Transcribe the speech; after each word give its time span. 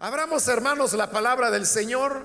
Abramos, 0.00 0.46
hermanos, 0.46 0.92
la 0.92 1.10
palabra 1.10 1.50
del 1.50 1.66
Señor 1.66 2.24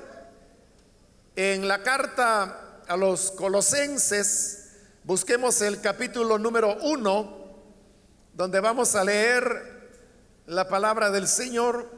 en 1.35 1.67
la 1.67 1.81
carta 1.81 2.83
a 2.87 2.95
los 2.95 3.31
colosenses. 3.31 4.73
Busquemos 5.03 5.59
el 5.63 5.81
capítulo 5.81 6.37
número 6.37 6.77
uno, 6.83 7.35
donde 8.35 8.59
vamos 8.59 8.93
a 8.93 9.03
leer 9.03 9.89
la 10.45 10.67
palabra 10.67 11.09
del 11.09 11.27
Señor. 11.27 11.89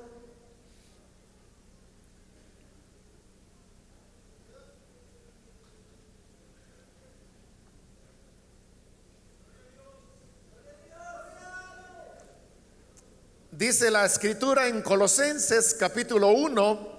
Dice 13.58 13.90
la 13.90 14.04
escritura 14.04 14.68
en 14.68 14.82
Colosenses 14.82 15.74
capítulo 15.80 16.28
1, 16.28 16.90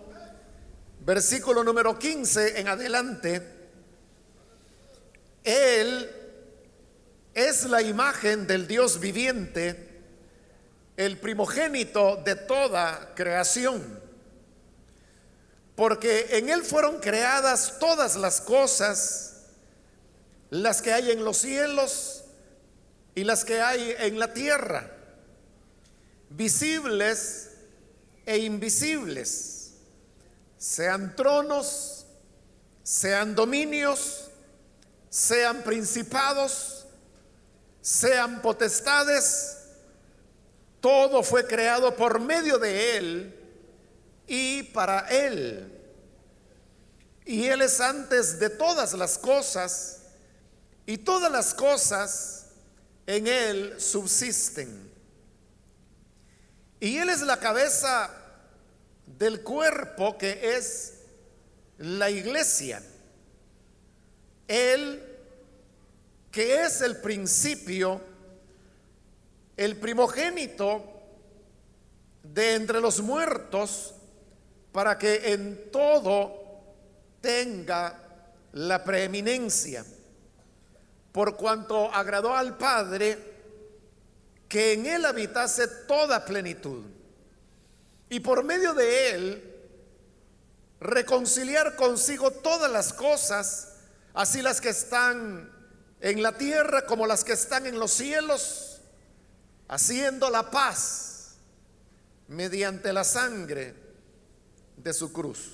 versículo 1.01 1.63
número 1.63 1.99
15 1.99 2.59
en 2.59 2.69
adelante. 2.69 3.43
Él 5.45 6.11
es 7.35 7.65
la 7.67 7.83
imagen 7.83 8.47
del 8.47 8.67
Dios 8.67 8.99
viviente, 9.01 10.01
el 10.97 11.19
primogénito 11.19 12.23
de 12.25 12.37
toda 12.37 13.13
creación. 13.15 14.01
Porque 15.75 16.39
en 16.39 16.49
Él 16.49 16.63
fueron 16.63 17.01
creadas 17.01 17.79
todas 17.79 18.17
las 18.17 18.41
cosas, 18.41 19.43
las 20.49 20.81
que 20.81 20.95
hay 20.95 21.11
en 21.11 21.23
los 21.23 21.37
cielos 21.37 22.25
y 23.15 23.25
las 23.25 23.45
que 23.45 23.61
hay 23.61 23.95
en 23.99 24.19
la 24.19 24.33
tierra 24.33 24.96
visibles 26.31 27.51
e 28.25 28.39
invisibles, 28.39 29.73
sean 30.59 31.15
tronos, 31.15 32.07
sean 32.83 33.35
dominios, 33.35 34.31
sean 35.09 35.63
principados, 35.63 36.87
sean 37.81 38.43
potestades, 38.43 39.57
todo 40.81 41.23
fue 41.23 41.47
creado 41.47 41.97
por 41.97 42.21
medio 42.21 42.59
de 42.59 42.97
Él 42.97 43.37
y 44.27 44.63
para 44.65 45.01
Él. 45.09 45.73
Y 47.25 47.47
Él 47.47 47.63
es 47.63 47.81
antes 47.81 48.39
de 48.39 48.51
todas 48.51 48.93
las 48.95 49.19
cosas, 49.19 50.03
y 50.87 50.99
todas 50.99 51.31
las 51.31 51.53
cosas 51.53 52.47
en 53.07 53.27
Él 53.27 53.75
subsisten. 53.79 54.86
Y 56.81 56.99
Él 56.99 57.09
es 57.09 57.23
la 57.23 57.39
cabeza 57.39 58.11
del 59.07 59.43
cuerpo 59.43 60.19
que 60.19 60.57
es 60.57 60.95
la 61.79 62.11
iglesia. 62.11 62.83
Él 64.49 65.03
que 66.31 66.65
es 66.65 66.83
el 66.83 66.99
principio, 66.99 67.99
el 69.57 69.77
primogénito 69.77 70.85
de 72.23 72.57
entre 72.57 72.79
los 72.79 73.01
muertos, 73.01 73.95
para 74.71 74.99
que 74.99 75.33
en 75.33 75.71
todo 75.71 76.45
tenga 77.23 77.99
la 78.53 78.85
preeminencia. 78.85 79.83
Por 81.11 81.37
cuanto 81.37 81.91
agradó 81.91 82.35
al 82.35 82.59
Padre, 82.59 83.36
que 84.49 84.73
en 84.75 84.87
él 84.87 85.05
habitase 85.05 85.67
toda 85.87 86.25
plenitud 86.25 86.85
y 88.09 88.21
por 88.21 88.45
medio 88.45 88.75
de 88.75 89.11
él 89.11 89.57
reconciliar 90.81 91.75
consigo 91.77 92.31
todas 92.31 92.71
las 92.71 92.93
cosas, 92.93 93.75
así 94.15 94.43
las 94.43 94.61
que 94.61 94.69
están 94.69 95.51
en 96.01 96.23
la 96.23 96.37
tierra 96.37 96.87
como 96.87 97.07
las 97.07 97.25
que 97.25 97.33
están 97.33 97.67
en 97.67 97.79
los 97.79 97.91
cielos, 97.93 98.81
haciendo 99.69 100.31
la 100.31 100.51
paz 100.51 101.37
mediante 102.29 102.93
la 102.93 103.05
sangre 103.05 103.75
de 104.77 104.93
su 104.93 105.13
cruz. 105.13 105.53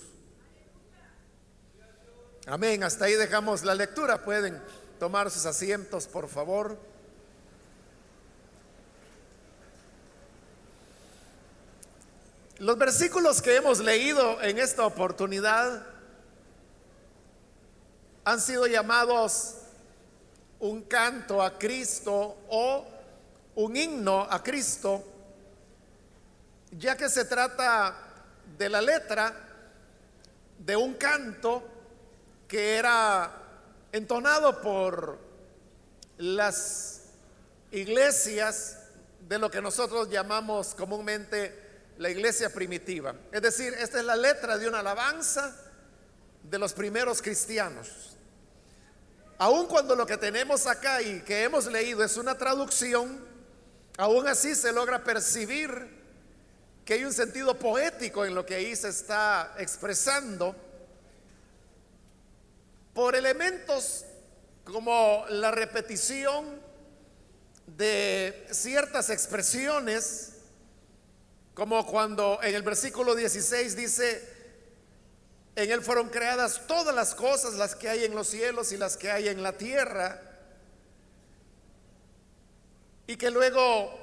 Amén, 2.46 2.82
hasta 2.82 3.04
ahí 3.04 3.14
dejamos 3.14 3.62
la 3.62 3.74
lectura, 3.74 4.24
pueden 4.24 4.60
tomar 4.98 5.30
sus 5.30 5.46
asientos, 5.46 6.08
por 6.08 6.28
favor. 6.28 6.91
Los 12.62 12.78
versículos 12.78 13.42
que 13.42 13.56
hemos 13.56 13.80
leído 13.80 14.40
en 14.40 14.56
esta 14.56 14.86
oportunidad 14.86 15.84
han 18.24 18.40
sido 18.40 18.68
llamados 18.68 19.56
un 20.60 20.82
canto 20.82 21.42
a 21.42 21.58
Cristo 21.58 22.36
o 22.48 22.86
un 23.56 23.76
himno 23.76 24.28
a 24.30 24.40
Cristo, 24.44 25.02
ya 26.70 26.96
que 26.96 27.08
se 27.08 27.24
trata 27.24 27.96
de 28.56 28.68
la 28.68 28.80
letra 28.80 29.34
de 30.60 30.76
un 30.76 30.94
canto 30.94 31.64
que 32.46 32.76
era 32.76 33.28
entonado 33.90 34.62
por 34.62 35.18
las 36.16 37.06
iglesias 37.72 38.78
de 39.18 39.40
lo 39.40 39.50
que 39.50 39.60
nosotros 39.60 40.08
llamamos 40.08 40.76
comúnmente 40.76 41.61
la 41.98 42.10
iglesia 42.10 42.52
primitiva. 42.52 43.14
Es 43.30 43.42
decir, 43.42 43.74
esta 43.74 43.98
es 43.98 44.04
la 44.04 44.16
letra 44.16 44.58
de 44.58 44.68
una 44.68 44.80
alabanza 44.80 45.54
de 46.42 46.58
los 46.58 46.72
primeros 46.72 47.22
cristianos. 47.22 48.16
Aun 49.38 49.66
cuando 49.66 49.96
lo 49.96 50.06
que 50.06 50.16
tenemos 50.16 50.66
acá 50.66 51.02
y 51.02 51.20
que 51.22 51.44
hemos 51.44 51.66
leído 51.66 52.04
es 52.04 52.16
una 52.16 52.36
traducción, 52.36 53.24
aún 53.96 54.26
así 54.28 54.54
se 54.54 54.72
logra 54.72 55.02
percibir 55.02 56.02
que 56.84 56.94
hay 56.94 57.04
un 57.04 57.12
sentido 57.12 57.58
poético 57.58 58.24
en 58.24 58.34
lo 58.34 58.44
que 58.44 58.54
ahí 58.54 58.74
se 58.74 58.88
está 58.88 59.54
expresando 59.58 60.54
por 62.94 63.14
elementos 63.14 64.04
como 64.64 65.24
la 65.28 65.50
repetición 65.50 66.60
de 67.66 68.46
ciertas 68.50 69.10
expresiones 69.10 70.31
como 71.54 71.86
cuando 71.86 72.40
en 72.42 72.54
el 72.54 72.62
versículo 72.62 73.14
16 73.14 73.76
dice, 73.76 74.28
en 75.54 75.70
él 75.70 75.82
fueron 75.82 76.08
creadas 76.08 76.66
todas 76.66 76.94
las 76.94 77.14
cosas, 77.14 77.54
las 77.54 77.74
que 77.74 77.88
hay 77.88 78.04
en 78.04 78.14
los 78.14 78.28
cielos 78.28 78.72
y 78.72 78.78
las 78.78 78.96
que 78.96 79.10
hay 79.10 79.28
en 79.28 79.42
la 79.42 79.52
tierra. 79.52 80.20
Y 83.06 83.16
que 83.16 83.30
luego 83.30 83.98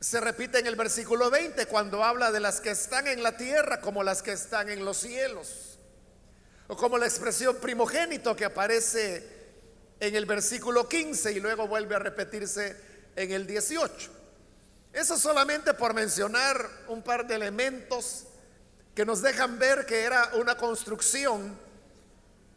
se 0.00 0.20
repite 0.20 0.58
en 0.58 0.66
el 0.66 0.74
versículo 0.74 1.30
20 1.30 1.66
cuando 1.66 2.02
habla 2.02 2.32
de 2.32 2.40
las 2.40 2.60
que 2.60 2.70
están 2.70 3.06
en 3.06 3.22
la 3.22 3.36
tierra 3.36 3.80
como 3.80 4.02
las 4.02 4.22
que 4.22 4.32
están 4.32 4.68
en 4.68 4.84
los 4.84 4.96
cielos. 4.96 5.78
O 6.66 6.76
como 6.76 6.98
la 6.98 7.06
expresión 7.06 7.56
primogénito 7.56 8.34
que 8.34 8.46
aparece 8.46 9.24
en 10.00 10.16
el 10.16 10.26
versículo 10.26 10.88
15 10.88 11.32
y 11.32 11.40
luego 11.40 11.68
vuelve 11.68 11.94
a 11.94 12.00
repetirse 12.00 12.76
en 13.14 13.30
el 13.30 13.46
18. 13.46 14.23
Eso 14.94 15.18
solamente 15.18 15.74
por 15.74 15.92
mencionar 15.92 16.70
un 16.86 17.02
par 17.02 17.26
de 17.26 17.34
elementos 17.34 18.26
que 18.94 19.04
nos 19.04 19.20
dejan 19.22 19.58
ver 19.58 19.86
que 19.86 20.04
era 20.04 20.30
una 20.34 20.56
construcción 20.56 21.58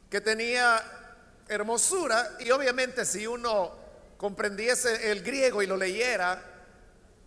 que 0.07 0.21
tenía 0.21 0.79
hermosura 1.47 2.37
y 2.39 2.51
obviamente 2.51 3.05
si 3.05 3.25
uno 3.25 3.75
comprendiese 4.17 5.11
el 5.11 5.23
griego 5.23 5.63
y 5.63 5.65
lo 5.65 5.77
leyera 5.77 6.39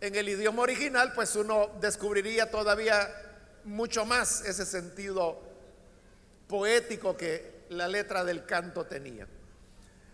en 0.00 0.14
el 0.14 0.28
idioma 0.28 0.62
original, 0.62 1.12
pues 1.12 1.34
uno 1.34 1.72
descubriría 1.80 2.48
todavía 2.48 3.12
mucho 3.64 4.04
más 4.04 4.42
ese 4.42 4.64
sentido 4.64 5.42
poético 6.46 7.16
que 7.16 7.64
la 7.70 7.88
letra 7.88 8.24
del 8.24 8.46
canto 8.46 8.86
tenía. 8.86 9.26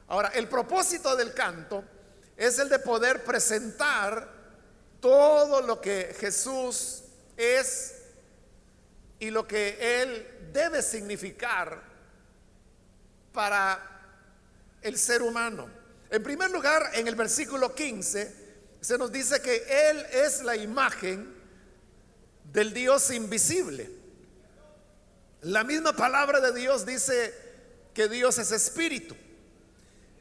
Ahora, 0.09 0.29
el 0.29 0.49
propósito 0.49 1.15
del 1.17 1.35
canto 1.35 1.85
es 2.35 2.59
el 2.59 2.71
de 2.71 2.79
poder 2.79 3.25
presentar 3.25 4.36
todo 5.01 5.63
lo 5.63 5.81
que 5.81 6.15
Jesús 6.19 7.03
es 7.37 7.95
y 9.19 9.31
lo 9.31 9.47
que 9.47 10.03
Él 10.03 10.51
debe 10.53 10.83
significar 10.83 11.83
para 13.33 13.79
el 14.83 14.99
ser 14.99 15.23
humano. 15.23 15.69
En 16.11 16.23
primer 16.23 16.51
lugar, 16.51 16.91
en 16.95 17.09
el 17.09 17.15
versículo 17.15 17.75
15, 17.75 18.47
se 18.81 18.99
nos 18.99 19.11
dice 19.11 19.41
que 19.41 19.91
Él 19.91 20.07
es 20.13 20.43
la 20.43 20.57
imagen 20.57 21.35
del 22.53 22.73
Dios 22.73 23.11
invisible. 23.11 23.91
La 25.43 25.65
misma 25.65 25.95
palabra 25.95 26.41
de 26.41 26.53
Dios 26.53 26.87
dice 26.87 27.35
que 27.93 28.09
Dios 28.09 28.39
es 28.39 28.53
espíritu. 28.53 29.17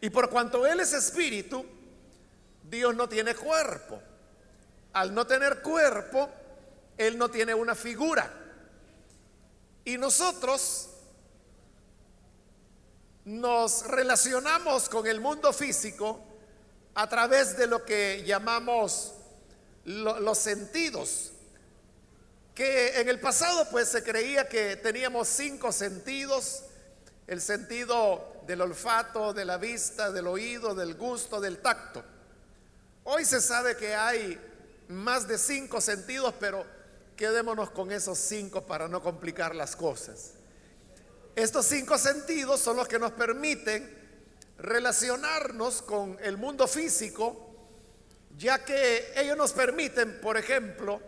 Y 0.02 0.10
por 0.10 0.30
cuanto 0.30 0.66
Él 0.66 0.80
es 0.80 0.94
espíritu, 0.94 1.66
Dios 2.64 2.96
no 2.96 3.08
tiene 3.08 3.36
cuerpo 3.36 4.02
al 4.96 5.14
no 5.14 5.28
tener 5.28 5.62
cuerpo, 5.62 6.30
Él 6.98 7.18
no 7.18 7.30
tiene 7.30 7.54
una 7.54 7.76
figura. 7.76 8.32
Y 9.84 9.98
nosotros 9.98 10.90
nos 13.26 13.86
relacionamos 13.88 14.88
con 14.88 15.06
el 15.06 15.20
mundo 15.20 15.52
físico 15.52 16.24
a 16.94 17.10
través 17.10 17.58
de 17.58 17.68
lo 17.68 17.84
que 17.84 18.24
llamamos 18.26 19.14
los 19.84 20.38
sentidos, 20.38 21.34
que 22.56 23.02
en 23.02 23.10
el 23.10 23.20
pasado 23.20 23.68
pues 23.70 23.90
se 23.90 24.02
creía 24.02 24.48
que 24.48 24.78
teníamos 24.78 25.28
cinco 25.28 25.74
sentidos, 25.74 26.64
el 27.28 27.42
sentido 27.42 28.38
del 28.48 28.62
olfato, 28.62 29.34
de 29.34 29.44
la 29.44 29.58
vista, 29.58 30.10
del 30.10 30.28
oído, 30.28 30.74
del 30.74 30.96
gusto, 30.96 31.42
del 31.42 31.58
tacto. 31.58 32.02
Hoy 33.04 33.26
se 33.26 33.42
sabe 33.42 33.76
que 33.76 33.94
hay 33.94 34.40
más 34.88 35.28
de 35.28 35.38
cinco 35.38 35.82
sentidos, 35.82 36.34
pero 36.40 36.66
quedémonos 37.16 37.72
con 37.72 37.92
esos 37.92 38.18
cinco 38.18 38.66
para 38.66 38.88
no 38.88 39.02
complicar 39.02 39.56
las 39.56 39.76
cosas. 39.76 40.34
Estos 41.36 41.66
cinco 41.66 41.98
sentidos 41.98 42.60
son 42.60 42.78
los 42.78 42.88
que 42.88 43.00
nos 43.00 43.12
permiten 43.12 43.94
relacionarnos 44.58 45.82
con 45.82 46.18
el 46.22 46.38
mundo 46.38 46.68
físico, 46.68 47.42
ya 48.38 48.64
que 48.64 49.14
ellos 49.16 49.38
nos 49.38 49.54
permiten, 49.54 50.20
por 50.22 50.38
ejemplo, 50.38 51.02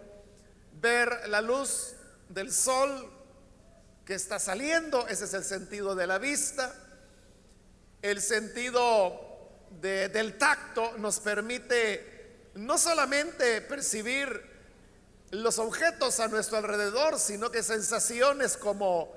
ver 0.81 1.29
la 1.29 1.41
luz 1.41 1.93
del 2.29 2.51
sol 2.51 3.09
que 4.05 4.15
está 4.15 4.39
saliendo, 4.39 5.07
ese 5.07 5.25
es 5.25 5.33
el 5.33 5.43
sentido 5.43 5.95
de 5.95 6.07
la 6.07 6.17
vista, 6.17 6.73
el 8.01 8.21
sentido 8.21 9.19
del 9.81 10.37
tacto 10.37 10.97
nos 10.97 11.19
permite 11.19 12.16
no 12.57 12.77
solamente 12.77 13.61
percibir 13.61 14.57
los 15.31 15.59
objetos 15.59 16.19
a 16.19 16.27
nuestro 16.27 16.57
alrededor, 16.57 17.19
sino 17.19 17.51
que 17.51 17.61
sensaciones 17.63 18.57
como 18.57 19.13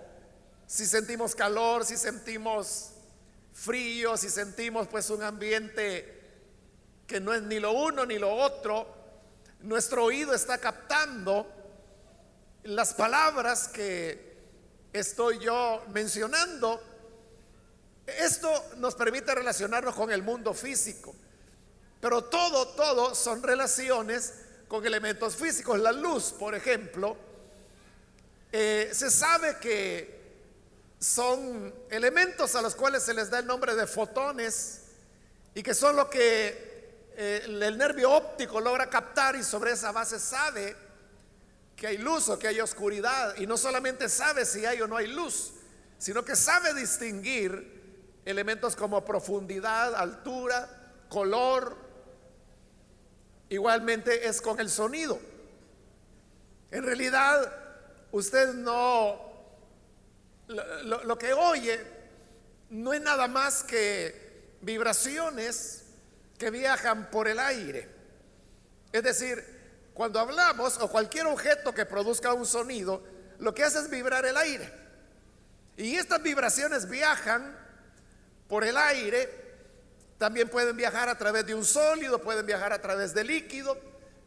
si 0.66 0.86
sentimos 0.86 1.34
calor, 1.34 1.84
si 1.84 1.96
sentimos 1.96 2.92
frío, 3.52 4.16
si 4.16 4.28
sentimos 4.28 4.88
pues 4.88 5.10
un 5.10 5.22
ambiente 5.22 6.20
que 7.06 7.20
no 7.20 7.34
es 7.34 7.42
ni 7.42 7.58
lo 7.58 7.72
uno 7.72 8.06
ni 8.06 8.18
lo 8.18 8.32
otro, 8.32 8.86
nuestro 9.60 10.04
oído 10.04 10.34
está 10.34 10.58
captando 10.58 11.46
las 12.64 12.94
palabras 12.94 13.68
que 13.68 14.38
estoy 14.92 15.38
yo 15.38 15.82
mencionando. 15.92 16.80
Esto 18.06 18.50
nos 18.76 18.94
permite 18.94 19.34
relacionarnos 19.34 19.94
con 19.94 20.10
el 20.10 20.22
mundo 20.22 20.54
físico, 20.54 21.14
pero 22.00 22.24
todo, 22.24 22.68
todo 22.68 23.14
son 23.14 23.42
relaciones 23.42 24.34
con 24.68 24.86
elementos 24.86 25.36
físicos. 25.36 25.78
La 25.78 25.92
luz, 25.92 26.32
por 26.32 26.54
ejemplo, 26.54 27.16
eh, 28.52 28.90
se 28.92 29.10
sabe 29.10 29.58
que 29.58 30.20
son 30.98 31.74
elementos 31.90 32.54
a 32.54 32.62
los 32.62 32.74
cuales 32.74 33.02
se 33.02 33.14
les 33.14 33.30
da 33.30 33.38
el 33.38 33.46
nombre 33.46 33.74
de 33.74 33.86
fotones 33.86 34.82
y 35.54 35.62
que 35.62 35.74
son 35.74 35.96
lo 35.96 36.08
que 36.08 36.70
eh, 37.16 37.42
el 37.44 37.76
nervio 37.76 38.10
óptico 38.10 38.60
logra 38.60 38.88
captar 38.88 39.36
y 39.36 39.42
sobre 39.42 39.72
esa 39.72 39.92
base 39.92 40.18
sabe 40.18 40.76
que 41.76 41.86
hay 41.86 41.98
luz 41.98 42.28
o 42.28 42.38
que 42.38 42.48
hay 42.48 42.60
oscuridad 42.60 43.36
y 43.38 43.46
no 43.46 43.56
solamente 43.56 44.08
sabe 44.08 44.44
si 44.44 44.66
hay 44.66 44.80
o 44.82 44.86
no 44.86 44.96
hay 44.96 45.06
luz, 45.06 45.52
sino 45.98 46.24
que 46.24 46.36
sabe 46.36 46.74
distinguir 46.74 48.20
elementos 48.24 48.76
como 48.76 49.04
profundidad, 49.04 49.94
altura, 49.94 50.68
color. 51.08 51.89
Igualmente 53.50 54.28
es 54.28 54.40
con 54.40 54.58
el 54.60 54.70
sonido. 54.70 55.20
En 56.70 56.84
realidad, 56.84 57.52
usted 58.12 58.54
no 58.54 59.28
lo, 60.46 61.18
que 61.18 61.32
oye 61.32 61.80
no 62.70 62.92
es 62.92 63.00
nada 63.00 63.28
más 63.28 63.62
que 63.62 64.54
vibraciones 64.60 65.82
que 66.38 66.50
viajan 66.50 67.10
por 67.10 67.28
el 67.28 67.38
aire. 67.40 67.88
Es 68.92 69.02
decir, 69.02 69.44
cuando 69.94 70.20
hablamos 70.20 70.78
o 70.78 70.88
cualquier 70.88 71.26
objeto 71.26 71.74
que 71.74 71.84
produzca 71.84 72.32
un 72.32 72.46
sonido, 72.46 73.02
lo 73.38 73.52
que 73.54 73.64
hace 73.64 73.80
es 73.80 73.90
vibrar 73.90 74.24
el 74.26 74.36
aire. 74.36 74.72
Y 75.76 75.96
estas 75.96 76.22
vibraciones 76.22 76.88
viajan 76.88 77.56
por 78.48 78.64
el 78.64 78.76
aire, 78.76 79.39
también 80.20 80.50
pueden 80.50 80.76
viajar 80.76 81.08
a 81.08 81.16
través 81.16 81.46
de 81.46 81.54
un 81.54 81.64
sólido, 81.64 82.20
pueden 82.20 82.44
viajar 82.44 82.74
a 82.74 82.82
través 82.82 83.14
de 83.14 83.24
líquido, 83.24 83.74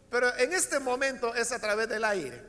pero 0.10 0.36
en 0.38 0.52
este 0.52 0.80
momento 0.80 1.36
es 1.36 1.52
a 1.52 1.60
través 1.60 1.88
del 1.88 2.04
aire. 2.04 2.42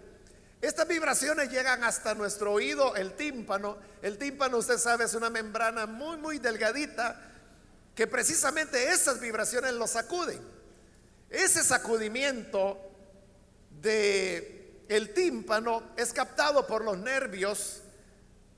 Estas 0.63 0.89
vibraciones 0.89 1.51
llegan 1.51 1.85
hasta 1.85 2.15
nuestro 2.15 2.55
oído, 2.55 2.97
el 2.97 3.13
tímpano. 3.13 3.77
El 4.01 4.17
tímpano, 4.17 4.57
usted 4.57 4.79
sabe, 4.79 5.05
es 5.05 5.13
una 5.13 5.29
membrana 5.29 5.85
muy, 5.85 6.17
muy 6.17 6.39
delgadita 6.39 7.21
que 7.95 8.07
precisamente 8.07 8.89
esas 8.89 9.21
vibraciones 9.21 9.75
lo 9.75 9.87
sacuden. 9.87 10.41
Ese 11.29 11.63
sacudimiento 11.63 12.79
de 13.83 14.81
el 14.89 15.13
tímpano 15.13 15.91
es 15.99 16.15
captado 16.15 16.67
por 16.67 16.83
los 16.83 16.97
nervios 16.97 17.83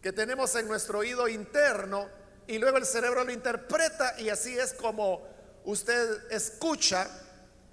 que 0.01 0.13
tenemos 0.13 0.55
en 0.55 0.69
nuestro 0.69 1.01
oído 1.01 1.27
interno 1.27 2.09
y 2.47 2.59
luego 2.59 2.79
el 2.79 2.87
cerebro 2.87 3.25
lo 3.25 3.33
interpreta 3.33 4.19
y 4.21 4.29
así 4.29 4.59
es 4.59 4.73
como 4.73 5.27
usted 5.65 6.31
escucha 6.31 7.09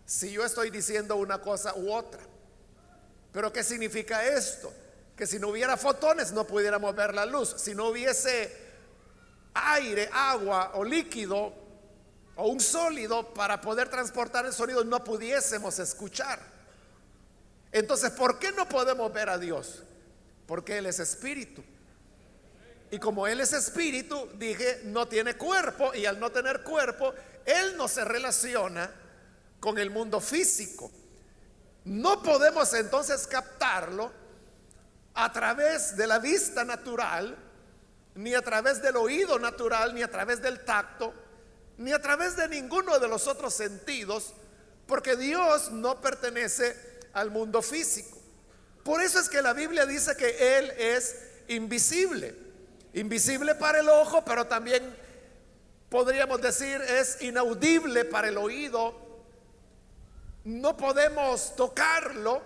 si 0.06 0.32
yo 0.32 0.44
estoy 0.44 0.70
diciendo 0.70 1.16
una 1.16 1.40
cosa 1.42 1.76
u 1.76 1.94
otra. 1.94 2.22
Pero 3.32 3.52
¿qué 3.52 3.64
significa 3.64 4.26
esto? 4.26 4.72
Que 5.16 5.28
si 5.28 5.40
no 5.40 5.50
hubiera 5.50 5.78
fotones 5.78 6.32
no 6.32 6.46
pudiéramos 6.46 6.96
ver 6.96 7.14
la 7.14 7.26
luz. 7.26 7.56
Si 7.58 7.74
no 7.76 7.88
hubiese 7.88 8.56
aire, 9.54 10.10
agua 10.12 10.72
o 10.76 10.84
líquido 10.84 11.54
o 12.36 12.48
un 12.48 12.60
sólido 12.60 13.34
para 13.34 13.62
poder 13.62 13.90
transportar 13.90 14.46
el 14.46 14.54
sonido 14.54 14.84
no 14.84 15.04
pudiésemos 15.04 15.78
escuchar. 15.80 16.40
Entonces, 17.72 18.12
¿por 18.12 18.40
qué 18.40 18.52
no 18.52 18.68
podemos 18.68 19.12
ver 19.12 19.30
a 19.30 19.38
Dios? 19.38 19.84
Porque 20.46 20.78
Él 20.78 20.86
es 20.86 21.00
espíritu. 21.00 21.64
Y 22.94 23.00
como 23.00 23.26
Él 23.26 23.42
es 23.42 23.54
espíritu, 23.54 24.30
dije, 24.36 24.82
no 24.84 25.08
tiene 25.08 25.34
cuerpo 25.36 25.96
y 25.96 26.06
al 26.06 26.20
no 26.20 26.32
tener 26.32 26.62
cuerpo, 26.62 27.12
Él 27.44 27.76
no 27.76 27.88
se 27.88 28.06
relaciona 28.06 28.88
con 29.60 29.80
el 29.80 29.90
mundo 29.90 30.22
físico. 30.22 30.92
No 31.86 32.22
podemos 32.22 32.72
entonces 32.76 33.26
captarlo 33.26 34.12
a 35.16 35.32
través 35.32 35.98
de 35.98 36.06
la 36.06 36.20
vista 36.20 36.64
natural, 36.64 37.36
ni 38.14 38.36
a 38.36 38.44
través 38.44 38.80
del 38.80 38.96
oído 38.98 39.40
natural, 39.40 39.96
ni 39.96 40.04
a 40.04 40.12
través 40.12 40.40
del 40.40 40.64
tacto, 40.64 41.16
ni 41.80 41.94
a 41.94 42.00
través 42.00 42.36
de 42.36 42.48
ninguno 42.48 43.00
de 43.00 43.08
los 43.08 43.26
otros 43.26 43.56
sentidos, 43.56 44.36
porque 44.86 45.16
Dios 45.16 45.72
no 45.72 46.00
pertenece 46.00 47.00
al 47.14 47.32
mundo 47.32 47.64
físico. 47.64 48.20
Por 48.84 49.02
eso 49.02 49.20
es 49.20 49.30
que 49.30 49.42
la 49.42 49.54
Biblia 49.54 49.88
dice 49.88 50.16
que 50.16 50.60
Él 50.60 50.70
es 50.78 51.16
invisible. 51.48 52.43
Invisible 52.94 53.56
para 53.56 53.80
el 53.80 53.90
ojo, 53.90 54.24
pero 54.24 54.46
también 54.46 54.84
podríamos 55.90 56.42
decir 56.42 56.82
es 56.82 57.22
inaudible 57.22 58.06
para 58.06 58.30
el 58.30 58.38
oído 58.38 59.04
no 60.46 60.76
podemos 60.76 61.56
tocarlo 61.56 62.42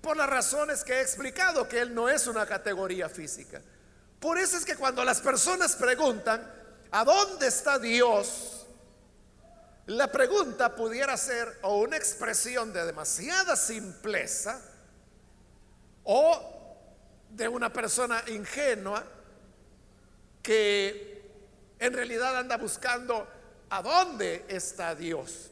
por 0.00 0.16
las 0.16 0.28
razones 0.28 0.84
que 0.84 0.94
he 0.94 1.00
explicado, 1.00 1.68
que 1.68 1.80
Él 1.80 1.94
no 1.94 2.08
es 2.08 2.26
una 2.26 2.46
categoría 2.46 3.08
física. 3.08 3.60
Por 4.18 4.38
eso 4.38 4.56
es 4.56 4.64
que 4.64 4.76
cuando 4.76 5.04
las 5.04 5.20
personas 5.20 5.76
preguntan, 5.76 6.46
¿a 6.90 7.04
dónde 7.04 7.46
está 7.46 7.78
Dios? 7.78 8.66
La 9.86 10.12
pregunta 10.12 10.74
pudiera 10.74 11.16
ser 11.16 11.58
o 11.62 11.78
una 11.78 11.96
expresión 11.96 12.72
de 12.72 12.84
demasiada 12.84 13.56
simpleza 13.56 14.60
o 16.04 16.59
de 17.30 17.48
una 17.48 17.72
persona 17.72 18.22
ingenua 18.28 19.04
que 20.42 21.22
en 21.78 21.92
realidad 21.92 22.36
anda 22.36 22.56
buscando 22.56 23.26
a 23.70 23.82
dónde 23.82 24.44
está 24.48 24.94
Dios. 24.94 25.50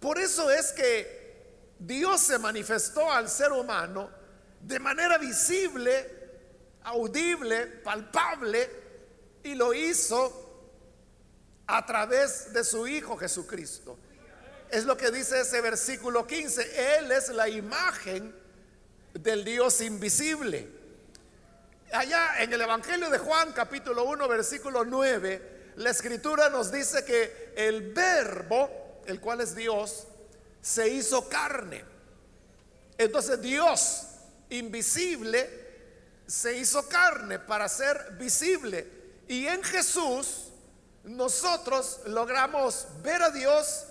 Por 0.00 0.18
eso 0.18 0.50
es 0.50 0.72
que 0.72 1.18
Dios 1.78 2.20
se 2.20 2.38
manifestó 2.38 3.10
al 3.10 3.28
ser 3.28 3.52
humano 3.52 4.10
de 4.60 4.78
manera 4.78 5.18
visible, 5.18 6.10
audible, 6.84 7.66
palpable, 7.66 8.68
y 9.42 9.54
lo 9.54 9.72
hizo 9.72 10.44
a 11.66 11.84
través 11.86 12.52
de 12.52 12.64
su 12.64 12.86
Hijo 12.86 13.16
Jesucristo. 13.16 13.98
Es 14.70 14.84
lo 14.84 14.96
que 14.96 15.10
dice 15.10 15.40
ese 15.40 15.60
versículo 15.60 16.26
15. 16.26 16.98
Él 16.98 17.10
es 17.12 17.28
la 17.30 17.48
imagen 17.48 18.34
del 19.14 19.44
Dios 19.44 19.80
invisible. 19.80 20.68
Allá 21.92 22.42
en 22.42 22.52
el 22.52 22.60
Evangelio 22.60 23.08
de 23.10 23.18
Juan 23.18 23.52
capítulo 23.52 24.04
1 24.04 24.28
versículo 24.28 24.84
9, 24.84 25.72
la 25.76 25.90
escritura 25.90 26.50
nos 26.50 26.70
dice 26.70 27.04
que 27.04 27.52
el 27.56 27.92
verbo 27.92 29.02
el 29.08 29.20
cual 29.20 29.40
es 29.40 29.54
Dios, 29.54 30.06
se 30.60 30.88
hizo 30.88 31.28
carne. 31.28 31.82
Entonces 32.98 33.40
Dios 33.40 34.02
invisible 34.50 35.66
se 36.26 36.58
hizo 36.58 36.86
carne 36.88 37.38
para 37.38 37.68
ser 37.68 38.16
visible. 38.18 38.86
Y 39.26 39.46
en 39.46 39.62
Jesús 39.64 40.48
nosotros 41.04 42.00
logramos 42.06 42.86
ver 43.02 43.22
a 43.22 43.30
Dios, 43.30 43.84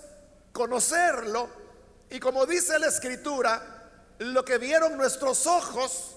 conocerlo, 0.52 1.50
y 2.10 2.20
como 2.20 2.46
dice 2.46 2.78
la 2.78 2.86
escritura, 2.86 3.77
lo 4.18 4.44
que 4.44 4.58
vieron 4.58 4.96
nuestros 4.96 5.46
ojos, 5.46 6.16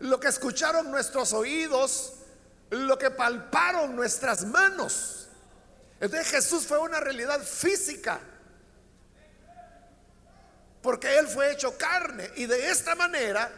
lo 0.00 0.18
que 0.18 0.28
escucharon 0.28 0.90
nuestros 0.90 1.32
oídos, 1.32 2.14
lo 2.70 2.98
que 2.98 3.10
palparon 3.10 3.94
nuestras 3.94 4.44
manos. 4.44 5.28
Entonces 6.00 6.28
Jesús 6.28 6.66
fue 6.66 6.78
una 6.78 7.00
realidad 7.00 7.40
física, 7.40 8.20
porque 10.82 11.18
Él 11.18 11.28
fue 11.28 11.52
hecho 11.52 11.76
carne, 11.78 12.30
y 12.36 12.46
de 12.46 12.70
esta 12.70 12.94
manera 12.94 13.50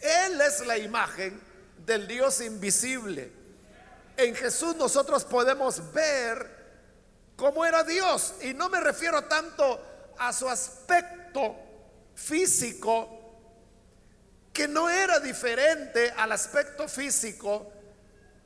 él 0.00 0.40
es 0.40 0.66
la 0.66 0.78
imagen 0.78 1.40
del 1.84 2.06
Dios 2.06 2.40
invisible. 2.40 3.32
En 4.16 4.34
Jesús 4.34 4.76
nosotros 4.76 5.24
podemos 5.24 5.92
ver 5.92 6.48
cómo 7.36 7.64
era 7.64 7.82
Dios. 7.82 8.34
Y 8.42 8.54
no 8.54 8.68
me 8.68 8.80
refiero 8.80 9.24
tanto 9.24 10.14
a 10.18 10.32
su 10.32 10.48
aspecto 10.48 11.56
físico, 12.16 13.08
que 14.52 14.66
no 14.66 14.90
era 14.90 15.20
diferente 15.20 16.10
al 16.16 16.32
aspecto 16.32 16.88
físico 16.88 17.70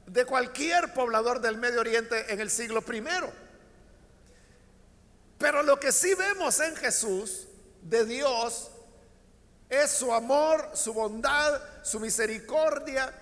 de 0.06 0.24
cualquier 0.26 0.92
poblador 0.92 1.40
del 1.40 1.56
Medio 1.56 1.80
Oriente 1.80 2.32
en 2.32 2.40
el 2.40 2.50
siglo 2.50 2.82
primero. 2.82 3.32
Pero 5.38 5.62
lo 5.62 5.80
que 5.80 5.92
sí 5.92 6.14
vemos 6.14 6.60
en 6.60 6.76
Jesús 6.76 7.46
de 7.80 8.04
Dios 8.04 8.70
es 9.70 9.90
su 9.92 10.12
amor, 10.12 10.70
su 10.74 10.92
bondad, 10.92 11.62
su 11.82 12.00
misericordia, 12.00 13.14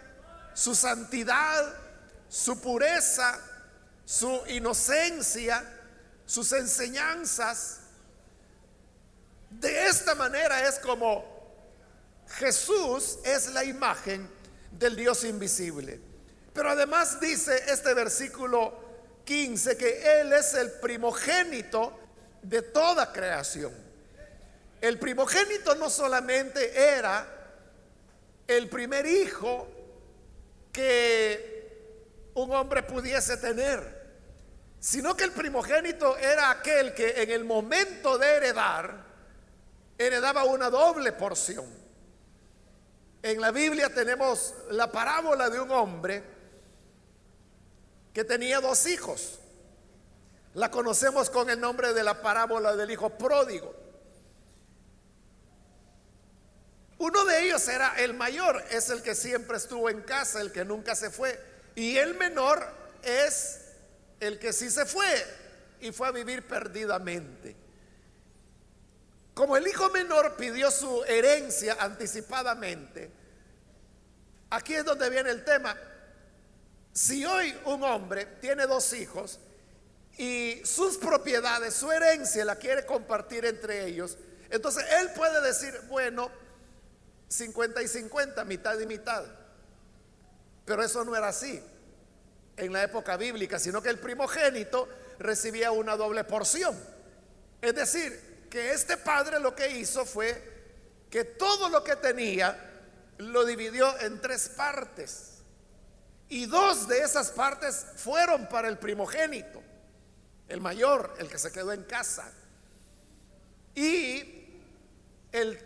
su 0.54 0.74
santidad, 0.74 1.74
su 2.28 2.60
pureza, 2.60 3.38
su 4.04 4.42
inocencia, 4.48 5.62
sus 6.24 6.52
enseñanzas. 6.52 7.80
De 9.50 9.86
esta 9.86 10.14
manera 10.14 10.68
es 10.68 10.78
como 10.78 11.24
Jesús 12.28 13.18
es 13.24 13.48
la 13.52 13.64
imagen 13.64 14.28
del 14.70 14.96
Dios 14.96 15.24
invisible. 15.24 16.00
Pero 16.52 16.70
además 16.70 17.20
dice 17.20 17.64
este 17.68 17.94
versículo 17.94 18.88
15 19.24 19.76
que 19.76 20.20
Él 20.20 20.32
es 20.32 20.54
el 20.54 20.72
primogénito 20.72 21.98
de 22.42 22.62
toda 22.62 23.12
creación. 23.12 23.72
El 24.80 24.98
primogénito 24.98 25.74
no 25.74 25.90
solamente 25.90 26.78
era 26.78 27.26
el 28.46 28.68
primer 28.68 29.06
hijo 29.06 29.68
que 30.72 32.30
un 32.34 32.52
hombre 32.52 32.82
pudiese 32.82 33.36
tener, 33.38 33.98
sino 34.78 35.16
que 35.16 35.24
el 35.24 35.32
primogénito 35.32 36.16
era 36.16 36.50
aquel 36.50 36.94
que 36.94 37.22
en 37.22 37.30
el 37.30 37.44
momento 37.44 38.16
de 38.18 38.26
heredar 38.28 39.07
heredaba 39.98 40.44
una 40.44 40.70
doble 40.70 41.12
porción. 41.12 41.66
En 43.22 43.40
la 43.40 43.50
Biblia 43.50 43.92
tenemos 43.92 44.54
la 44.70 44.90
parábola 44.92 45.50
de 45.50 45.60
un 45.60 45.70
hombre 45.72 46.22
que 48.14 48.24
tenía 48.24 48.60
dos 48.60 48.86
hijos. 48.86 49.40
La 50.54 50.70
conocemos 50.70 51.28
con 51.28 51.50
el 51.50 51.60
nombre 51.60 51.92
de 51.92 52.04
la 52.04 52.22
parábola 52.22 52.76
del 52.76 52.90
hijo 52.90 53.10
pródigo. 53.10 53.74
Uno 56.98 57.24
de 57.24 57.44
ellos 57.44 57.66
era 57.68 57.94
el 57.98 58.14
mayor, 58.14 58.64
es 58.70 58.90
el 58.90 59.02
que 59.02 59.14
siempre 59.14 59.56
estuvo 59.56 59.88
en 59.88 60.02
casa, 60.02 60.40
el 60.40 60.50
que 60.50 60.64
nunca 60.64 60.96
se 60.96 61.10
fue. 61.10 61.38
Y 61.76 61.96
el 61.96 62.14
menor 62.14 62.66
es 63.02 63.60
el 64.18 64.38
que 64.38 64.52
sí 64.52 64.68
se 64.68 64.84
fue 64.84 65.24
y 65.80 65.92
fue 65.92 66.08
a 66.08 66.12
vivir 66.12 66.46
perdidamente. 66.46 67.67
Como 69.38 69.56
el 69.56 69.68
hijo 69.68 69.88
menor 69.90 70.34
pidió 70.34 70.68
su 70.68 71.04
herencia 71.04 71.76
anticipadamente, 71.78 73.08
aquí 74.50 74.74
es 74.74 74.84
donde 74.84 75.08
viene 75.08 75.30
el 75.30 75.44
tema. 75.44 75.76
Si 76.92 77.24
hoy 77.24 77.56
un 77.66 77.84
hombre 77.84 78.26
tiene 78.40 78.66
dos 78.66 78.92
hijos 78.94 79.38
y 80.16 80.60
sus 80.64 80.96
propiedades, 80.96 81.74
su 81.74 81.88
herencia 81.92 82.44
la 82.44 82.56
quiere 82.56 82.84
compartir 82.84 83.44
entre 83.44 83.86
ellos, 83.86 84.18
entonces 84.50 84.84
él 84.98 85.12
puede 85.14 85.40
decir, 85.40 85.82
bueno, 85.86 86.32
50 87.28 87.80
y 87.80 87.86
50, 87.86 88.44
mitad 88.44 88.76
y 88.80 88.86
mitad. 88.86 89.24
Pero 90.64 90.82
eso 90.82 91.04
no 91.04 91.14
era 91.14 91.28
así 91.28 91.62
en 92.56 92.72
la 92.72 92.82
época 92.82 93.16
bíblica, 93.16 93.60
sino 93.60 93.80
que 93.82 93.90
el 93.90 94.00
primogénito 94.00 94.88
recibía 95.20 95.70
una 95.70 95.96
doble 95.96 96.24
porción. 96.24 96.76
Es 97.62 97.76
decir, 97.76 98.27
que 98.48 98.72
este 98.72 98.96
padre 98.96 99.40
lo 99.40 99.54
que 99.54 99.68
hizo 99.70 100.04
fue 100.04 100.56
que 101.10 101.24
todo 101.24 101.68
lo 101.68 101.82
que 101.84 101.96
tenía 101.96 102.56
lo 103.18 103.44
dividió 103.44 103.98
en 104.00 104.20
tres 104.20 104.48
partes. 104.50 105.38
Y 106.28 106.46
dos 106.46 106.88
de 106.88 107.00
esas 107.00 107.30
partes 107.30 107.86
fueron 107.96 108.48
para 108.48 108.68
el 108.68 108.78
primogénito, 108.78 109.62
el 110.48 110.60
mayor, 110.60 111.14
el 111.18 111.28
que 111.28 111.38
se 111.38 111.50
quedó 111.50 111.72
en 111.72 111.84
casa. 111.84 112.30
Y 113.74 114.62
el 115.32 115.58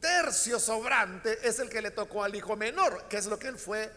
tercio 0.00 0.58
sobrante 0.58 1.38
es 1.46 1.60
el 1.60 1.68
que 1.68 1.80
le 1.80 1.92
tocó 1.92 2.24
al 2.24 2.34
hijo 2.34 2.56
menor, 2.56 3.06
que 3.08 3.18
es 3.18 3.26
lo 3.26 3.38
que 3.38 3.48
él 3.48 3.58
fue 3.58 3.90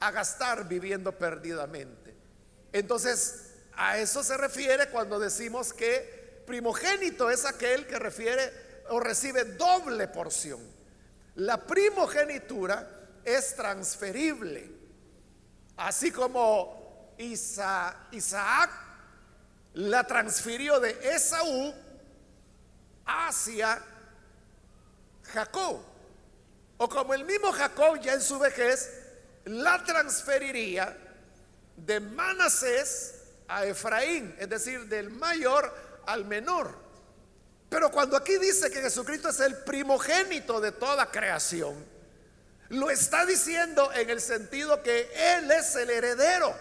a 0.00 0.10
gastar 0.10 0.68
viviendo 0.68 1.16
perdidamente. 1.16 2.14
Entonces, 2.72 3.52
a 3.72 3.96
eso 3.98 4.22
se 4.22 4.36
refiere 4.36 4.90
cuando 4.90 5.18
decimos 5.18 5.72
que 5.72 6.17
primogénito 6.48 7.30
es 7.30 7.44
aquel 7.44 7.86
que 7.86 7.98
refiere 7.98 8.84
o 8.88 8.98
recibe 8.98 9.44
doble 9.44 10.08
porción. 10.08 10.58
La 11.36 11.58
primogenitura 11.58 12.88
es 13.22 13.54
transferible, 13.54 14.70
así 15.76 16.10
como 16.10 17.14
Isaac 17.18 18.70
la 19.74 20.04
transfirió 20.04 20.80
de 20.80 20.98
Esaú 21.14 21.74
hacia 23.04 23.82
Jacob. 25.24 25.82
O 26.78 26.88
como 26.88 27.12
el 27.12 27.26
mismo 27.26 27.52
Jacob 27.52 28.00
ya 28.00 28.14
en 28.14 28.22
su 28.22 28.38
vejez 28.38 28.90
la 29.44 29.84
transferiría 29.84 30.96
de 31.76 32.00
Manasés 32.00 33.16
a 33.46 33.66
Efraín, 33.66 34.34
es 34.38 34.48
decir, 34.48 34.86
del 34.86 35.10
mayor 35.10 35.87
al 36.08 36.24
menor. 36.24 36.74
Pero 37.68 37.90
cuando 37.90 38.16
aquí 38.16 38.36
dice 38.38 38.70
que 38.70 38.80
Jesucristo 38.80 39.28
es 39.28 39.40
el 39.40 39.56
primogénito 39.58 40.60
de 40.60 40.72
toda 40.72 41.10
creación, 41.10 41.84
lo 42.70 42.90
está 42.90 43.24
diciendo 43.24 43.90
en 43.94 44.10
el 44.10 44.20
sentido 44.20 44.82
que 44.82 45.10
Él 45.14 45.50
es 45.50 45.74
el 45.76 45.90
heredero 45.90 46.54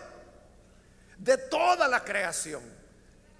de 1.17 1.37
toda 1.37 1.87
la 1.87 2.03
creación 2.03 2.77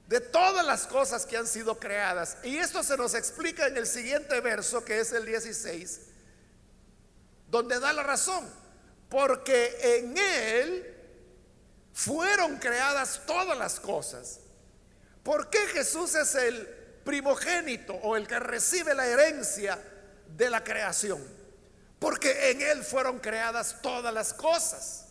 de 0.08 0.22
todas 0.22 0.66
las 0.66 0.88
cosas 0.88 1.26
que 1.26 1.38
han 1.38 1.48
sido 1.48 1.80
creadas. 1.80 2.38
Y 2.44 2.58
esto 2.58 2.82
se 2.82 2.98
nos 2.98 3.14
explica 3.14 3.68
en 3.68 3.78
el 3.78 3.86
siguiente 3.86 4.40
verso, 4.40 4.84
que 4.84 5.00
es 5.00 5.12
el 5.12 5.26
16, 5.26 6.00
donde 7.50 7.80
da 7.80 7.92
la 7.94 8.04
razón. 8.04 8.48
Porque 9.10 9.78
en 9.82 10.18
Él 10.18 10.96
fueron 11.94 12.58
creadas 12.58 13.22
todas 13.26 13.58
las 13.58 13.80
cosas. 13.80 14.40
¿Por 15.28 15.50
qué 15.50 15.60
Jesús 15.74 16.16
es 16.16 16.36
el 16.36 16.66
primogénito 17.04 17.94
o 17.96 18.16
el 18.16 18.26
que 18.26 18.40
recibe 18.40 18.94
la 18.94 19.06
herencia 19.06 19.78
de 20.38 20.50
la 20.50 20.64
creación? 20.64 21.22
Porque 22.00 22.52
en 22.52 22.62
Él 22.62 22.82
fueron 22.82 23.20
creadas 23.20 23.76
todas 23.82 24.14
las 24.14 24.34
cosas. 24.34 25.08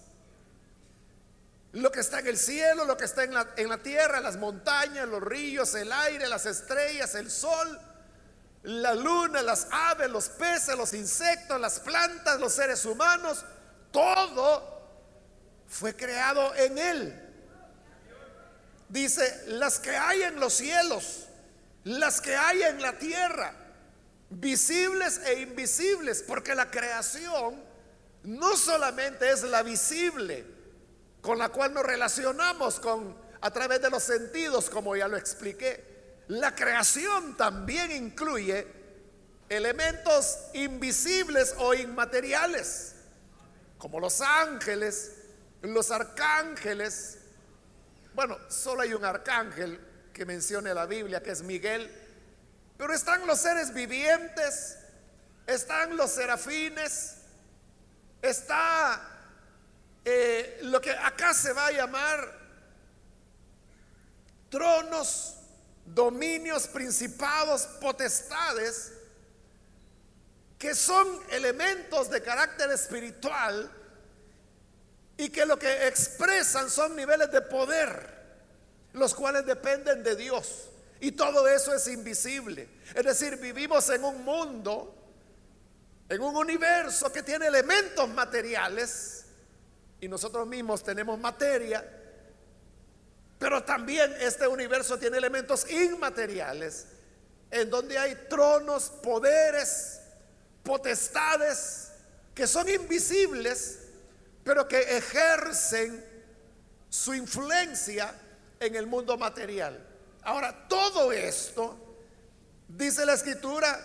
Lo 1.72 1.92
que 1.92 2.00
está 2.00 2.20
en 2.20 2.28
el 2.28 2.38
cielo, 2.38 2.86
lo 2.86 2.96
que 2.96 3.04
está 3.04 3.24
en 3.24 3.34
la, 3.34 3.46
en 3.58 3.68
la 3.68 3.76
tierra, 3.76 4.20
las 4.20 4.38
montañas, 4.38 5.06
los 5.06 5.22
ríos, 5.22 5.74
el 5.74 5.92
aire, 5.92 6.26
las 6.28 6.46
estrellas, 6.46 7.14
el 7.14 7.30
sol, 7.30 7.78
la 8.62 8.94
luna, 8.94 9.42
las 9.42 9.68
aves, 9.70 10.08
los 10.08 10.30
peces, 10.30 10.78
los 10.78 10.94
insectos, 10.94 11.60
las 11.60 11.78
plantas, 11.80 12.40
los 12.40 12.54
seres 12.54 12.86
humanos, 12.86 13.44
todo 13.92 14.80
fue 15.68 15.94
creado 15.94 16.54
en 16.54 16.78
Él. 16.78 17.25
Dice, 18.88 19.44
las 19.48 19.78
que 19.78 19.96
hay 19.96 20.22
en 20.22 20.38
los 20.38 20.54
cielos, 20.54 21.26
las 21.84 22.20
que 22.20 22.36
hay 22.36 22.62
en 22.62 22.80
la 22.80 22.98
tierra, 22.98 23.52
visibles 24.30 25.20
e 25.24 25.40
invisibles, 25.40 26.22
porque 26.26 26.54
la 26.54 26.70
creación 26.70 27.62
no 28.24 28.56
solamente 28.56 29.30
es 29.30 29.42
la 29.42 29.62
visible, 29.62 30.44
con 31.20 31.38
la 31.38 31.48
cual 31.48 31.74
nos 31.74 31.84
relacionamos 31.84 32.80
con 32.80 33.16
a 33.40 33.50
través 33.50 33.80
de 33.80 33.90
los 33.90 34.02
sentidos, 34.02 34.70
como 34.70 34.96
ya 34.96 35.08
lo 35.08 35.16
expliqué. 35.16 35.84
La 36.28 36.54
creación 36.54 37.36
también 37.36 37.92
incluye 37.92 38.66
elementos 39.48 40.38
invisibles 40.54 41.54
o 41.58 41.74
inmateriales, 41.74 42.94
como 43.78 44.00
los 44.00 44.20
ángeles, 44.20 45.12
los 45.62 45.90
arcángeles. 45.90 47.18
Bueno, 48.16 48.38
solo 48.48 48.80
hay 48.80 48.94
un 48.94 49.04
arcángel 49.04 49.78
que 50.14 50.24
mencione 50.24 50.72
la 50.72 50.86
Biblia, 50.86 51.22
que 51.22 51.32
es 51.32 51.42
Miguel, 51.42 51.92
pero 52.78 52.94
están 52.94 53.26
los 53.26 53.38
seres 53.38 53.74
vivientes, 53.74 54.78
están 55.46 55.98
los 55.98 56.12
serafines, 56.12 57.16
está 58.22 59.06
eh, 60.02 60.60
lo 60.62 60.80
que 60.80 60.92
acá 60.92 61.34
se 61.34 61.52
va 61.52 61.66
a 61.66 61.72
llamar 61.72 62.38
tronos, 64.48 65.36
dominios, 65.84 66.68
principados, 66.68 67.66
potestades, 67.82 68.94
que 70.58 70.74
son 70.74 71.06
elementos 71.32 72.08
de 72.08 72.22
carácter 72.22 72.70
espiritual 72.70 73.70
y 75.16 75.30
que 75.30 75.46
lo 75.46 75.58
que 75.58 75.86
expresan 75.86 76.70
son 76.70 76.94
niveles 76.94 77.30
de 77.30 77.40
poder, 77.40 78.16
los 78.92 79.14
cuales 79.14 79.46
dependen 79.46 80.02
de 80.02 80.16
Dios. 80.16 80.70
Y 81.00 81.12
todo 81.12 81.46
eso 81.48 81.74
es 81.74 81.86
invisible. 81.88 82.68
Es 82.94 83.04
decir, 83.04 83.36
vivimos 83.36 83.88
en 83.90 84.04
un 84.04 84.24
mundo, 84.24 84.94
en 86.08 86.20
un 86.20 86.36
universo 86.36 87.12
que 87.12 87.22
tiene 87.22 87.46
elementos 87.46 88.08
materiales, 88.08 89.24
y 90.00 90.08
nosotros 90.08 90.46
mismos 90.46 90.82
tenemos 90.82 91.18
materia, 91.18 91.84
pero 93.38 93.64
también 93.64 94.14
este 94.20 94.46
universo 94.46 94.98
tiene 94.98 95.18
elementos 95.18 95.70
inmateriales, 95.70 96.86
en 97.50 97.70
donde 97.70 97.98
hay 97.98 98.14
tronos, 98.28 98.90
poderes, 99.02 100.00
potestades, 100.62 101.88
que 102.34 102.46
son 102.46 102.68
invisibles, 102.68 103.85
pero 104.46 104.68
que 104.68 104.80
ejercen 104.96 106.04
su 106.88 107.12
influencia 107.12 108.14
en 108.60 108.76
el 108.76 108.86
mundo 108.86 109.18
material. 109.18 109.84
Ahora, 110.22 110.68
todo 110.68 111.10
esto, 111.10 111.76
dice 112.68 113.04
la 113.04 113.14
escritura, 113.14 113.76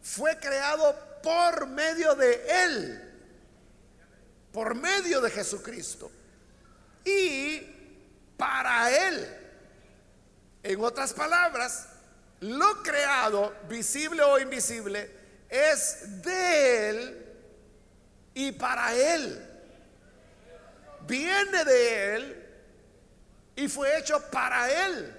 fue 0.00 0.38
creado 0.38 0.96
por 1.22 1.66
medio 1.66 2.14
de 2.14 2.42
Él, 2.64 3.20
por 4.50 4.74
medio 4.74 5.20
de 5.20 5.30
Jesucristo. 5.30 6.10
Y 7.04 7.60
para 8.38 8.90
Él. 9.08 9.36
En 10.62 10.80
otras 10.80 11.12
palabras, 11.12 11.86
lo 12.40 12.82
creado, 12.82 13.54
visible 13.68 14.22
o 14.22 14.38
invisible, 14.38 15.10
es 15.50 16.22
de 16.22 16.88
Él 16.88 17.26
y 18.32 18.52
para 18.52 18.94
Él. 18.94 19.44
Viene 21.08 21.64
de 21.64 22.14
Él 22.14 22.46
y 23.56 23.66
fue 23.66 23.98
hecho 23.98 24.20
para 24.30 24.86
Él. 24.86 25.16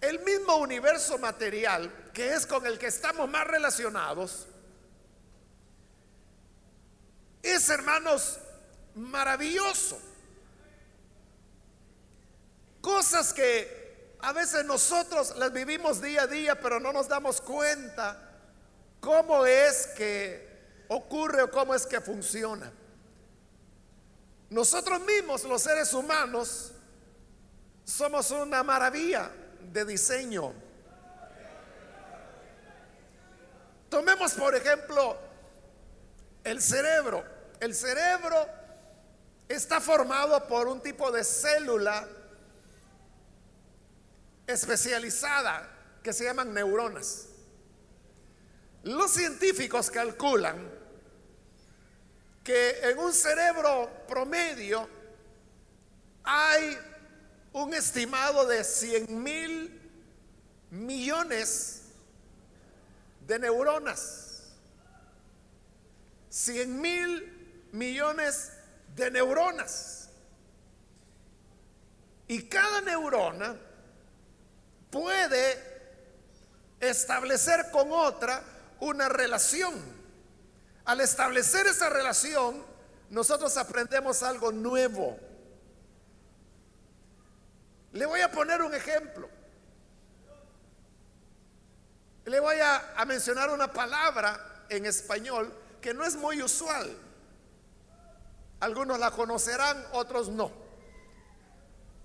El 0.00 0.20
mismo 0.20 0.56
universo 0.56 1.18
material, 1.18 2.10
que 2.14 2.32
es 2.32 2.46
con 2.46 2.66
el 2.66 2.78
que 2.78 2.86
estamos 2.86 3.28
más 3.28 3.46
relacionados, 3.46 4.46
es, 7.42 7.68
hermanos, 7.68 8.38
maravilloso. 8.94 10.00
Cosas 12.80 13.34
que 13.34 14.16
a 14.20 14.32
veces 14.32 14.64
nosotros 14.64 15.36
las 15.36 15.52
vivimos 15.52 16.00
día 16.00 16.22
a 16.22 16.26
día, 16.26 16.58
pero 16.58 16.80
no 16.80 16.90
nos 16.90 17.06
damos 17.06 17.42
cuenta 17.42 18.32
cómo 19.00 19.44
es 19.44 19.88
que 19.88 20.48
ocurre 20.88 21.42
o 21.42 21.50
cómo 21.50 21.74
es 21.74 21.86
que 21.86 22.00
funciona. 22.00 22.72
Nosotros 24.50 25.00
mismos, 25.02 25.44
los 25.44 25.62
seres 25.62 25.92
humanos, 25.92 26.72
somos 27.84 28.30
una 28.30 28.62
maravilla 28.62 29.30
de 29.72 29.84
diseño. 29.84 30.52
Tomemos, 33.90 34.32
por 34.34 34.54
ejemplo, 34.54 35.18
el 36.44 36.62
cerebro. 36.62 37.24
El 37.60 37.74
cerebro 37.74 38.46
está 39.48 39.80
formado 39.80 40.46
por 40.46 40.68
un 40.68 40.80
tipo 40.80 41.10
de 41.10 41.24
célula 41.24 42.06
especializada 44.46 45.68
que 46.02 46.12
se 46.12 46.24
llaman 46.24 46.54
neuronas. 46.54 47.26
Los 48.82 49.10
científicos 49.10 49.90
calculan 49.90 50.77
que 52.48 52.80
en 52.80 52.98
un 52.98 53.12
cerebro 53.12 53.90
promedio 54.08 54.88
hay 56.24 56.78
un 57.52 57.74
estimado 57.74 58.46
de 58.46 58.64
100 58.64 59.22
mil 59.22 59.78
millones 60.70 61.82
de 63.26 63.38
neuronas. 63.38 64.44
100 66.30 66.80
mil 66.80 67.68
millones 67.72 68.50
de 68.96 69.10
neuronas. 69.10 70.08
Y 72.28 72.44
cada 72.44 72.80
neurona 72.80 73.56
puede 74.90 75.58
establecer 76.80 77.70
con 77.70 77.92
otra 77.92 78.42
una 78.80 79.10
relación. 79.10 79.97
Al 80.88 81.02
establecer 81.02 81.66
esa 81.66 81.90
relación, 81.90 82.64
nosotros 83.10 83.54
aprendemos 83.58 84.22
algo 84.22 84.50
nuevo. 84.50 85.18
Le 87.92 88.06
voy 88.06 88.22
a 88.22 88.32
poner 88.32 88.62
un 88.62 88.72
ejemplo. 88.72 89.28
Le 92.24 92.40
voy 92.40 92.56
a, 92.62 93.04
mencionar 93.06 93.50
una 93.50 93.70
palabra 93.70 94.64
en 94.70 94.86
español 94.86 95.52
que 95.82 95.92
no 95.92 96.06
es 96.06 96.16
muy 96.16 96.42
usual. 96.42 96.96
Algunos 98.58 98.98
la 98.98 99.10
conocerán, 99.10 99.84
otros 99.92 100.30
no. 100.30 100.50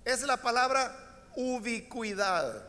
Es 0.04 0.20
la 0.20 0.36
palabra 0.36 1.30
ubicuidad. 1.36 2.68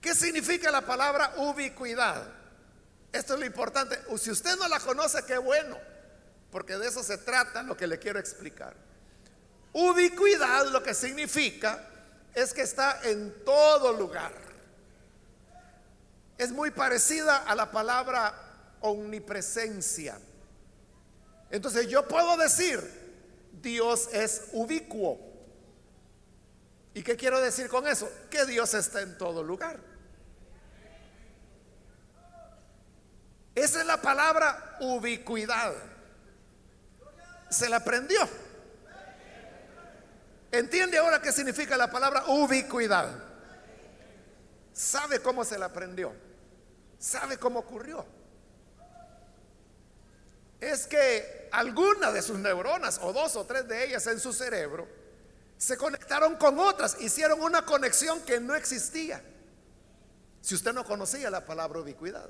¿Qué 0.00 0.12
significa 0.12 0.72
la 0.72 0.80
palabra 0.80 1.34
ubicuidad? 1.36 2.35
Esto 3.12 3.34
es 3.34 3.40
lo 3.40 3.46
importante. 3.46 3.98
Si 4.18 4.30
usted 4.30 4.56
no 4.56 4.68
la 4.68 4.80
conoce, 4.80 5.24
qué 5.24 5.38
bueno, 5.38 5.78
porque 6.50 6.76
de 6.76 6.88
eso 6.88 7.02
se 7.02 7.18
trata 7.18 7.62
lo 7.62 7.76
que 7.76 7.86
le 7.86 7.98
quiero 7.98 8.18
explicar. 8.18 8.74
Ubicuidad 9.72 10.66
lo 10.66 10.82
que 10.82 10.94
significa 10.94 11.88
es 12.34 12.52
que 12.52 12.62
está 12.62 13.00
en 13.04 13.44
todo 13.44 13.92
lugar. 13.92 14.32
Es 16.38 16.50
muy 16.50 16.70
parecida 16.70 17.38
a 17.38 17.54
la 17.54 17.70
palabra 17.70 18.34
omnipresencia. 18.80 20.18
Entonces 21.50 21.88
yo 21.88 22.06
puedo 22.06 22.36
decir, 22.36 22.80
Dios 23.62 24.08
es 24.12 24.48
ubicuo. 24.52 25.18
¿Y 26.94 27.02
qué 27.02 27.16
quiero 27.16 27.40
decir 27.40 27.68
con 27.68 27.86
eso? 27.86 28.10
Que 28.30 28.46
Dios 28.46 28.72
está 28.74 29.02
en 29.02 29.18
todo 29.18 29.42
lugar. 29.42 29.78
Esa 33.56 33.80
es 33.80 33.86
la 33.86 34.02
palabra 34.02 34.76
ubicuidad. 34.80 35.72
Se 37.48 37.70
la 37.70 37.78
aprendió. 37.78 38.20
¿Entiende 40.52 40.98
ahora 40.98 41.22
qué 41.22 41.32
significa 41.32 41.74
la 41.78 41.90
palabra 41.90 42.24
ubicuidad? 42.26 43.08
¿Sabe 44.74 45.20
cómo 45.20 45.42
se 45.42 45.58
la 45.58 45.66
aprendió? 45.66 46.12
¿Sabe 46.98 47.38
cómo 47.38 47.60
ocurrió? 47.60 48.04
Es 50.60 50.86
que 50.86 51.48
alguna 51.50 52.12
de 52.12 52.20
sus 52.20 52.38
neuronas, 52.38 53.00
o 53.02 53.14
dos 53.14 53.36
o 53.36 53.46
tres 53.46 53.66
de 53.66 53.86
ellas 53.86 54.06
en 54.06 54.20
su 54.20 54.34
cerebro, 54.34 54.86
se 55.56 55.78
conectaron 55.78 56.36
con 56.36 56.58
otras, 56.58 57.00
hicieron 57.00 57.40
una 57.40 57.64
conexión 57.64 58.20
que 58.20 58.38
no 58.38 58.54
existía. 58.54 59.22
Si 60.42 60.54
usted 60.54 60.74
no 60.74 60.84
conocía 60.84 61.30
la 61.30 61.46
palabra 61.46 61.80
ubicuidad. 61.80 62.28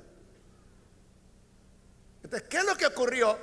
Entonces, 2.27 2.49
¿qué 2.49 2.57
es 2.57 2.65
lo 2.65 2.75
que 2.75 2.85
ocurrió? 2.85 3.39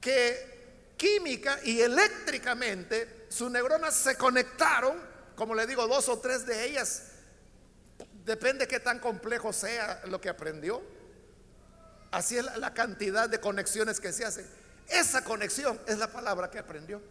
Que 0.00 0.94
química 0.96 1.58
y 1.64 1.80
eléctricamente 1.80 3.26
sus 3.28 3.50
neuronas 3.50 3.92
se 3.92 4.16
conectaron, 4.16 4.96
como 5.34 5.52
le 5.52 5.66
digo, 5.66 5.88
dos 5.88 6.08
o 6.08 6.20
tres 6.20 6.46
de 6.46 6.64
ellas, 6.64 7.08
depende 8.24 8.68
qué 8.68 8.78
tan 8.78 9.00
complejo 9.00 9.52
sea 9.52 10.00
lo 10.06 10.20
que 10.20 10.28
aprendió. 10.28 10.80
Así 12.12 12.38
es 12.38 12.44
la 12.56 12.72
cantidad 12.72 13.28
de 13.28 13.40
conexiones 13.40 13.98
que 13.98 14.12
se 14.12 14.24
hacen. 14.24 14.46
Esa 14.86 15.24
conexión 15.24 15.80
es 15.88 15.98
la 15.98 16.06
palabra 16.06 16.52
que 16.52 16.60
aprendió. 16.60 17.02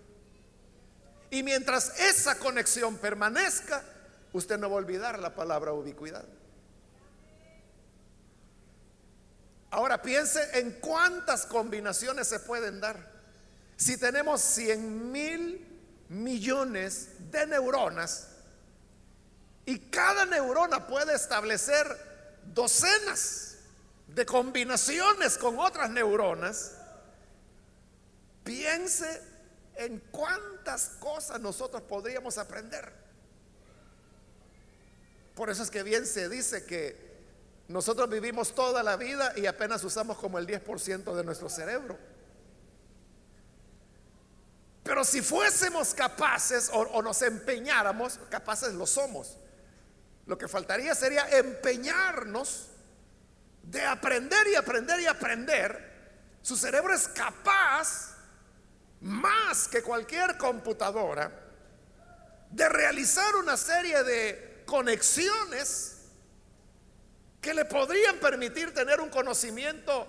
Y 1.32 1.44
mientras 1.44 2.00
esa 2.00 2.40
conexión 2.40 2.96
permanezca, 2.96 3.84
usted 4.32 4.58
no 4.58 4.70
va 4.70 4.76
a 4.78 4.80
olvidar 4.80 5.20
la 5.20 5.36
palabra 5.36 5.74
ubicuidad. 5.74 6.24
Ahora 9.72 10.02
piense 10.02 10.60
en 10.60 10.72
cuántas 10.80 11.46
combinaciones 11.46 12.28
se 12.28 12.42
pueden 12.42 12.82
dar. 12.82 13.10
Si 13.78 13.98
tenemos 13.98 14.42
100 14.42 15.12
mil 15.12 15.66
millones 16.10 17.10
de 17.32 17.48
neuronas 17.48 18.28
y 19.66 19.80
cada 19.80 20.26
neurona 20.26 20.88
puede 20.88 21.16
establecer 21.16 21.88
docenas 22.54 23.56
de 24.08 24.26
combinaciones 24.26 25.38
con 25.38 25.58
otras 25.58 25.90
neuronas, 25.90 26.74
piense 28.44 29.22
en 29.76 30.00
cuántas 30.12 30.90
cosas 31.00 31.40
nosotros 31.40 31.82
podríamos 31.84 32.38
aprender. 32.38 32.92
Por 35.34 35.50
eso 35.50 35.64
es 35.64 35.72
que 35.72 35.82
bien 35.82 36.06
se 36.06 36.28
dice 36.28 36.66
que 36.66 37.11
nosotros 37.72 38.10
vivimos 38.10 38.54
toda 38.54 38.84
la 38.84 38.98
vida 38.98 39.34
y 39.36 39.46
apenas 39.46 39.84
usamos 39.84 40.18
como 40.18 40.38
el 40.38 40.46
10% 40.46 41.16
de 41.16 41.24
nuestro 41.24 41.50
cerebro. 41.50 41.98
Pero 44.84 45.04
si 45.04 45.22
fuésemos 45.22 45.94
capaces 45.94 46.70
o, 46.74 47.02
nos 47.02 47.22
empeñáramos, 47.22 48.20
capaces 48.30 48.74
lo 48.74 48.86
somos, 48.86 49.38
lo 50.26 50.38
que 50.38 50.48
faltaría 50.48 50.94
sería 50.96 51.30
empeñarnos 51.30 52.68
de 53.64 53.86
aprender 53.86 54.48
y 54.48 54.56
aprender 54.56 55.00
y 55.00 55.06
aprender. 55.06 55.92
Su 56.42 56.58
cerebro 56.58 56.94
es 56.94 57.08
capaz, 57.08 58.18
más 59.00 59.68
que 59.68 59.82
cualquier 59.82 60.38
computadora, 60.38 61.32
de 62.50 62.68
realizar 62.68 63.36
una 63.36 63.56
serie 63.56 64.04
de 64.04 64.64
conexiones 64.66 66.01
que 67.42 67.54
le 67.54 67.66
podrían 67.66 68.18
permitir 68.18 68.74
tener 68.74 69.02
un 69.02 69.10
conocimiento 69.10 70.08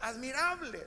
admirable. 0.00 0.86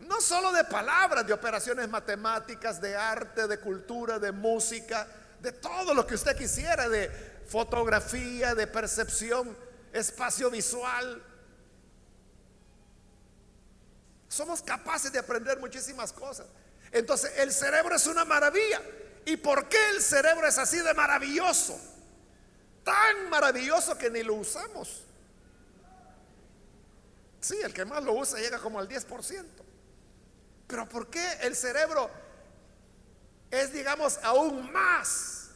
No 0.00 0.20
solo 0.20 0.52
de 0.52 0.64
palabras, 0.64 1.26
de 1.26 1.32
operaciones 1.32 1.88
matemáticas, 1.88 2.80
de 2.80 2.96
arte, 2.96 3.46
de 3.46 3.60
cultura, 3.60 4.18
de 4.18 4.32
música, 4.32 5.06
de 5.40 5.52
todo 5.52 5.94
lo 5.94 6.06
que 6.06 6.16
usted 6.16 6.36
quisiera, 6.36 6.88
de 6.88 7.08
fotografía, 7.46 8.54
de 8.54 8.66
percepción, 8.66 9.56
espacio 9.92 10.50
visual. 10.50 11.22
Somos 14.28 14.60
capaces 14.60 15.12
de 15.12 15.20
aprender 15.20 15.58
muchísimas 15.60 16.12
cosas. 16.12 16.46
Entonces, 16.90 17.32
el 17.38 17.52
cerebro 17.52 17.94
es 17.94 18.06
una 18.06 18.24
maravilla. 18.24 18.82
¿Y 19.24 19.36
por 19.36 19.68
qué 19.68 19.78
el 19.90 20.02
cerebro 20.02 20.46
es 20.46 20.58
así 20.58 20.78
de 20.78 20.92
maravilloso? 20.92 21.80
Tan 22.86 23.28
maravilloso 23.28 23.98
que 23.98 24.08
ni 24.08 24.22
lo 24.22 24.34
usamos. 24.34 25.02
Sí, 27.40 27.58
el 27.64 27.74
que 27.74 27.84
más 27.84 28.00
lo 28.04 28.12
usa 28.12 28.38
llega 28.38 28.60
como 28.60 28.78
al 28.78 28.88
10%. 28.88 29.44
Pero 30.68 30.88
¿por 30.88 31.10
qué 31.10 31.32
el 31.42 31.56
cerebro 31.56 32.08
es, 33.50 33.72
digamos, 33.72 34.20
aún 34.22 34.70
más 34.70 35.48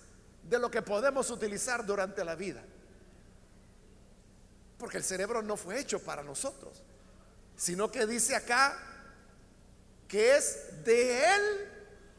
de 0.42 0.58
lo 0.58 0.72
que 0.72 0.82
podemos 0.82 1.30
utilizar 1.30 1.86
durante 1.86 2.24
la 2.24 2.34
vida? 2.34 2.64
Porque 4.76 4.96
el 4.96 5.04
cerebro 5.04 5.40
no 5.40 5.56
fue 5.56 5.78
hecho 5.78 6.00
para 6.00 6.24
nosotros, 6.24 6.82
sino 7.56 7.92
que 7.92 8.06
dice 8.06 8.34
acá 8.34 8.76
que 10.08 10.36
es 10.36 10.84
de 10.84 11.32
Él 11.32 11.68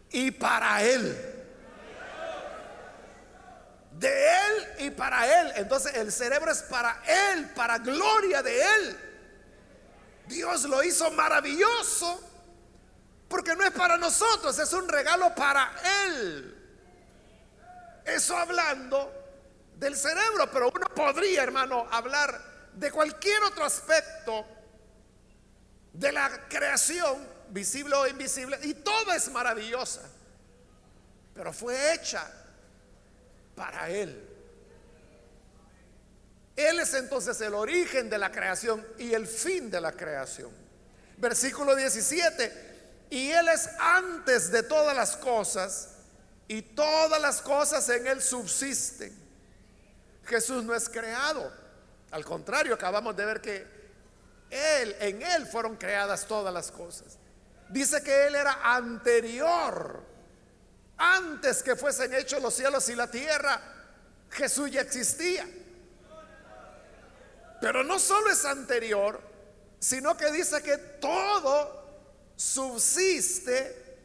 y 0.09 0.31
para 0.31 0.81
Él 0.83 1.40
de 4.01 4.09
Él 4.09 4.67
y 4.79 4.89
para 4.89 5.41
Él. 5.41 5.53
Entonces 5.57 5.95
el 5.95 6.11
cerebro 6.11 6.51
es 6.51 6.63
para 6.63 7.01
Él, 7.05 7.51
para 7.51 7.77
gloria 7.77 8.41
de 8.41 8.61
Él. 8.61 8.99
Dios 10.27 10.63
lo 10.63 10.83
hizo 10.83 11.11
maravilloso 11.11 12.19
porque 13.29 13.55
no 13.55 13.63
es 13.63 13.71
para 13.71 13.97
nosotros, 13.97 14.57
es 14.57 14.73
un 14.73 14.89
regalo 14.89 15.33
para 15.35 15.71
Él. 16.07 16.57
Eso 18.03 18.35
hablando 18.35 19.13
del 19.77 19.95
cerebro, 19.95 20.49
pero 20.51 20.71
uno 20.73 20.87
podría, 20.95 21.43
hermano, 21.43 21.87
hablar 21.91 22.41
de 22.73 22.91
cualquier 22.91 23.43
otro 23.43 23.63
aspecto 23.63 24.45
de 25.93 26.11
la 26.11 26.47
creación, 26.49 27.27
visible 27.49 27.95
o 27.95 28.07
invisible, 28.07 28.57
y 28.63 28.73
todo 28.73 29.13
es 29.13 29.29
maravillosa, 29.29 30.01
pero 31.35 31.53
fue 31.53 31.93
hecha 31.93 32.40
para 33.61 33.91
Él. 33.91 34.27
Él 36.55 36.79
es 36.79 36.95
entonces 36.95 37.39
el 37.41 37.53
origen 37.53 38.09
de 38.09 38.17
la 38.17 38.31
creación 38.31 38.83
y 38.97 39.13
el 39.13 39.27
fin 39.27 39.69
de 39.69 39.79
la 39.79 39.91
creación. 39.91 40.49
Versículo 41.17 41.75
17, 41.75 43.05
y 43.11 43.29
Él 43.29 43.47
es 43.49 43.69
antes 43.79 44.51
de 44.51 44.63
todas 44.63 44.95
las 44.95 45.15
cosas 45.15 45.89
y 46.47 46.63
todas 46.63 47.21
las 47.21 47.39
cosas 47.39 47.87
en 47.89 48.07
Él 48.07 48.19
subsisten. 48.19 49.15
Jesús 50.25 50.63
no 50.63 50.73
es 50.73 50.89
creado, 50.89 51.53
al 52.09 52.25
contrario, 52.25 52.73
acabamos 52.73 53.15
de 53.15 53.25
ver 53.25 53.41
que 53.41 53.67
Él, 54.49 54.95
en 55.01 55.21
Él 55.21 55.45
fueron 55.45 55.75
creadas 55.75 56.25
todas 56.25 56.51
las 56.51 56.71
cosas. 56.71 57.19
Dice 57.69 58.01
que 58.01 58.25
Él 58.25 58.33
era 58.33 58.57
anterior 58.63 60.10
antes 60.97 61.63
que 61.63 61.75
fuesen 61.75 62.13
hechos 62.13 62.41
los 62.41 62.53
cielos 62.53 62.87
y 62.89 62.95
la 62.95 63.09
tierra, 63.09 63.61
Jesús 64.29 64.71
ya 64.71 64.81
existía. 64.81 65.47
Pero 67.59 67.83
no 67.83 67.99
solo 67.99 68.31
es 68.31 68.43
anterior, 68.45 69.21
sino 69.79 70.17
que 70.17 70.31
dice 70.31 70.61
que 70.61 70.77
todo 70.77 71.81
subsiste 72.35 73.97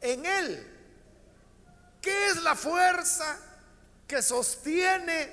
en 0.00 0.24
Él. 0.24 0.72
¿Qué 2.00 2.28
es 2.28 2.42
la 2.42 2.54
fuerza 2.54 3.38
que 4.06 4.22
sostiene 4.22 5.32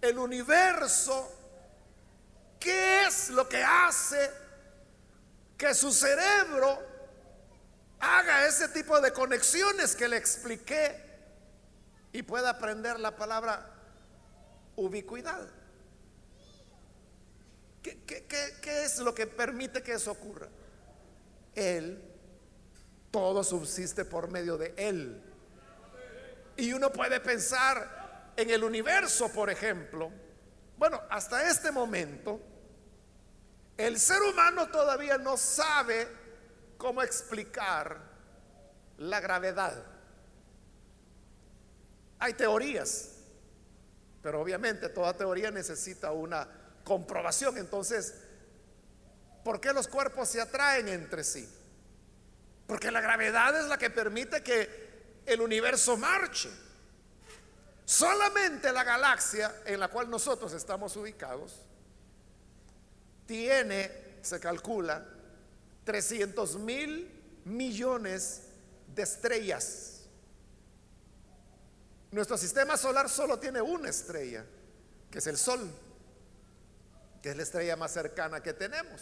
el 0.00 0.18
universo? 0.18 1.32
¿Qué 2.60 3.06
es 3.06 3.30
lo 3.30 3.48
que 3.48 3.62
hace 3.62 4.30
que 5.56 5.74
su 5.74 5.92
cerebro 5.92 6.91
haga 8.02 8.46
ese 8.46 8.68
tipo 8.68 9.00
de 9.00 9.12
conexiones 9.12 9.94
que 9.94 10.08
le 10.08 10.16
expliqué 10.16 11.00
y 12.12 12.22
pueda 12.22 12.50
aprender 12.50 12.98
la 12.98 13.16
palabra 13.16 13.70
ubicuidad. 14.74 15.48
¿Qué, 17.80 18.84
es 18.84 18.98
lo 18.98 19.14
que 19.14 19.26
permite 19.28 19.82
que 19.82 19.92
eso 19.92 20.10
ocurra? 20.10 20.48
Él, 21.54 22.02
todo 23.12 23.44
subsiste 23.44 24.04
por 24.04 24.28
medio 24.28 24.58
de 24.58 24.74
Él. 24.76 25.22
Y 26.56 26.72
uno 26.72 26.92
puede 26.92 27.20
pensar 27.20 28.32
en 28.36 28.50
el 28.50 28.64
universo, 28.64 29.32
por 29.32 29.48
ejemplo. 29.48 30.10
Bueno, 30.76 31.00
hasta 31.08 31.48
este 31.48 31.70
momento, 31.70 32.40
el 33.76 33.98
ser 33.98 34.20
humano 34.22 34.68
todavía 34.68 35.18
no 35.18 35.36
sabe 35.36 36.21
cómo 36.82 37.00
explicar 37.00 37.96
la 38.98 39.20
gravedad. 39.20 39.86
Hay 42.18 42.34
teorías, 42.34 43.10
pero 44.20 44.40
obviamente 44.40 44.88
toda 44.88 45.16
teoría 45.16 45.52
necesita 45.52 46.10
una 46.10 46.48
comprobación. 46.82 47.56
Entonces, 47.56 48.14
¿por 49.44 49.60
qué 49.60 49.72
los 49.72 49.86
cuerpos 49.86 50.28
se 50.28 50.40
atraen 50.40 50.88
entre 50.88 51.22
sí? 51.22 51.48
Porque 52.66 52.90
la 52.90 53.00
gravedad 53.00 53.60
es 53.60 53.66
la 53.66 53.78
que 53.78 53.90
permite 53.90 54.42
que 54.42 55.22
el 55.24 55.40
universo 55.40 55.96
marche. 55.96 56.50
Solamente 57.84 58.72
la 58.72 58.82
galaxia 58.82 59.54
en 59.66 59.78
la 59.78 59.86
cual 59.86 60.10
nosotros 60.10 60.52
estamos 60.52 60.96
ubicados 60.96 61.60
tiene, 63.24 64.18
se 64.20 64.40
calcula, 64.40 65.11
300 65.84 66.56
mil 66.56 67.10
millones 67.44 68.42
de 68.94 69.02
estrellas. 69.02 70.02
Nuestro 72.10 72.36
sistema 72.36 72.76
solar 72.76 73.08
solo 73.08 73.38
tiene 73.38 73.62
una 73.62 73.88
estrella, 73.88 74.44
que 75.10 75.18
es 75.18 75.26
el 75.26 75.38
Sol, 75.38 75.70
que 77.22 77.30
es 77.30 77.36
la 77.36 77.42
estrella 77.42 77.76
más 77.76 77.92
cercana 77.92 78.42
que 78.42 78.52
tenemos. 78.52 79.00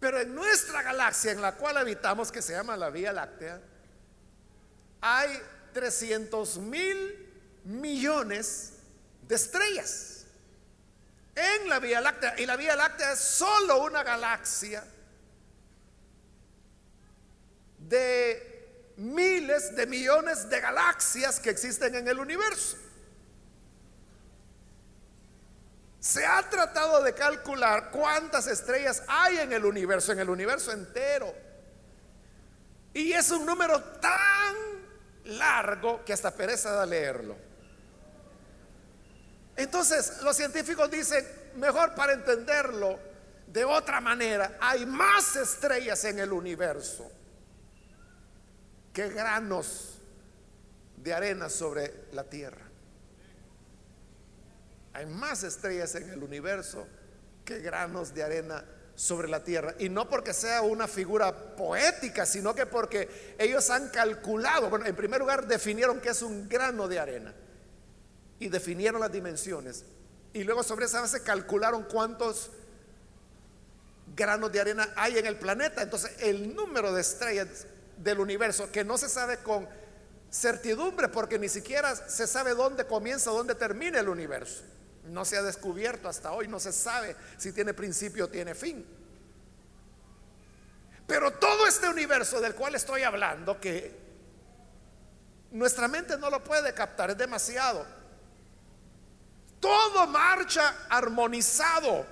Pero 0.00 0.18
en 0.18 0.34
nuestra 0.34 0.82
galaxia 0.82 1.32
en 1.32 1.42
la 1.42 1.56
cual 1.56 1.76
habitamos, 1.76 2.32
que 2.32 2.40
se 2.40 2.52
llama 2.52 2.76
la 2.76 2.88
Vía 2.88 3.12
Láctea, 3.12 3.60
hay 5.02 5.38
300 5.74 6.58
mil 6.58 7.28
millones 7.64 8.72
de 9.28 9.34
estrellas 9.34 10.19
en 11.34 11.68
la 11.68 11.78
Vía 11.78 12.00
Láctea. 12.00 12.34
Y 12.38 12.46
la 12.46 12.56
Vía 12.56 12.76
Láctea 12.76 13.12
es 13.12 13.18
solo 13.18 13.82
una 13.84 14.02
galaxia 14.02 14.84
de 17.78 18.92
miles 18.96 19.74
de 19.74 19.86
millones 19.86 20.48
de 20.48 20.60
galaxias 20.60 21.40
que 21.40 21.50
existen 21.50 21.94
en 21.94 22.08
el 22.08 22.18
universo. 22.18 22.76
Se 25.98 26.24
ha 26.24 26.48
tratado 26.48 27.02
de 27.02 27.14
calcular 27.14 27.90
cuántas 27.90 28.46
estrellas 28.46 29.02
hay 29.06 29.38
en 29.38 29.52
el 29.52 29.64
universo, 29.64 30.12
en 30.12 30.20
el 30.20 30.30
universo 30.30 30.72
entero. 30.72 31.34
Y 32.94 33.12
es 33.12 33.30
un 33.30 33.44
número 33.44 33.82
tan 33.82 34.56
largo 35.24 36.04
que 36.04 36.12
hasta 36.12 36.34
pereza 36.34 36.72
da 36.72 36.86
leerlo. 36.86 37.49
Entonces 39.60 40.22
los 40.22 40.34
científicos 40.34 40.90
dicen, 40.90 41.22
mejor 41.56 41.94
para 41.94 42.14
entenderlo 42.14 42.98
de 43.46 43.62
otra 43.62 44.00
manera, 44.00 44.56
hay 44.58 44.86
más 44.86 45.36
estrellas 45.36 46.02
en 46.04 46.18
el 46.18 46.32
universo 46.32 47.12
que 48.90 49.10
granos 49.10 49.98
de 50.96 51.12
arena 51.12 51.50
sobre 51.50 51.92
la 52.12 52.24
tierra. 52.24 52.66
Hay 54.94 55.04
más 55.04 55.42
estrellas 55.42 55.94
en 55.94 56.08
el 56.08 56.22
universo 56.22 56.86
que 57.44 57.58
granos 57.58 58.14
de 58.14 58.22
arena 58.22 58.64
sobre 58.94 59.28
la 59.28 59.44
tierra. 59.44 59.74
Y 59.78 59.90
no 59.90 60.08
porque 60.08 60.32
sea 60.32 60.62
una 60.62 60.88
figura 60.88 61.54
poética, 61.54 62.24
sino 62.24 62.54
que 62.54 62.64
porque 62.64 63.34
ellos 63.38 63.68
han 63.68 63.90
calculado, 63.90 64.70
bueno, 64.70 64.86
en 64.86 64.96
primer 64.96 65.20
lugar 65.20 65.46
definieron 65.46 66.00
que 66.00 66.08
es 66.08 66.22
un 66.22 66.48
grano 66.48 66.88
de 66.88 66.98
arena 66.98 67.34
y 68.40 68.48
definieron 68.48 69.00
las 69.00 69.12
dimensiones. 69.12 69.84
Y 70.32 70.42
luego 70.42 70.64
sobre 70.64 70.86
esa 70.86 71.02
base 71.02 71.22
calcularon 71.22 71.84
cuántos 71.84 72.50
granos 74.16 74.50
de 74.50 74.60
arena 74.60 74.92
hay 74.96 75.18
en 75.18 75.26
el 75.26 75.36
planeta. 75.36 75.82
Entonces 75.82 76.10
el 76.18 76.56
número 76.56 76.92
de 76.92 77.02
estrellas 77.02 77.66
del 77.98 78.18
universo, 78.18 78.72
que 78.72 78.82
no 78.82 78.98
se 78.98 79.08
sabe 79.08 79.38
con 79.38 79.68
certidumbre, 80.32 81.08
porque 81.08 81.38
ni 81.38 81.48
siquiera 81.48 81.94
se 81.94 82.26
sabe 82.26 82.54
dónde 82.54 82.86
comienza, 82.86 83.30
dónde 83.30 83.54
termina 83.54 84.00
el 84.00 84.08
universo. 84.08 84.62
No 85.04 85.24
se 85.24 85.36
ha 85.36 85.42
descubierto 85.42 86.08
hasta 86.08 86.32
hoy, 86.32 86.48
no 86.48 86.58
se 86.60 86.72
sabe 86.72 87.16
si 87.36 87.52
tiene 87.52 87.74
principio 87.74 88.24
o 88.24 88.28
tiene 88.28 88.54
fin. 88.54 88.86
Pero 91.06 91.32
todo 91.32 91.66
este 91.66 91.88
universo 91.88 92.40
del 92.40 92.54
cual 92.54 92.74
estoy 92.76 93.02
hablando, 93.02 93.60
que 93.60 93.98
nuestra 95.50 95.88
mente 95.88 96.16
no 96.16 96.30
lo 96.30 96.42
puede 96.44 96.72
captar, 96.72 97.10
es 97.10 97.18
demasiado. 97.18 97.99
Todo 99.60 100.06
marcha 100.06 100.86
armonizado. 100.88 102.06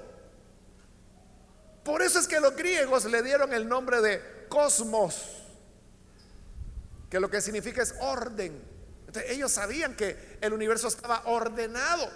Por 1.82 2.02
eso 2.02 2.18
es 2.18 2.28
que 2.28 2.38
los 2.38 2.54
griegos 2.54 3.06
le 3.06 3.22
dieron 3.22 3.52
el 3.54 3.66
nombre 3.66 4.02
de 4.02 4.46
cosmos, 4.48 5.24
que 7.08 7.18
lo 7.18 7.30
que 7.30 7.40
significa 7.40 7.82
es 7.82 7.94
orden. 8.00 8.62
ellos 9.26 9.52
sabían 9.52 9.96
que 9.96 10.38
el 10.42 10.52
universo 10.52 10.88
estaba 10.88 11.22
ordenado. 11.24 12.11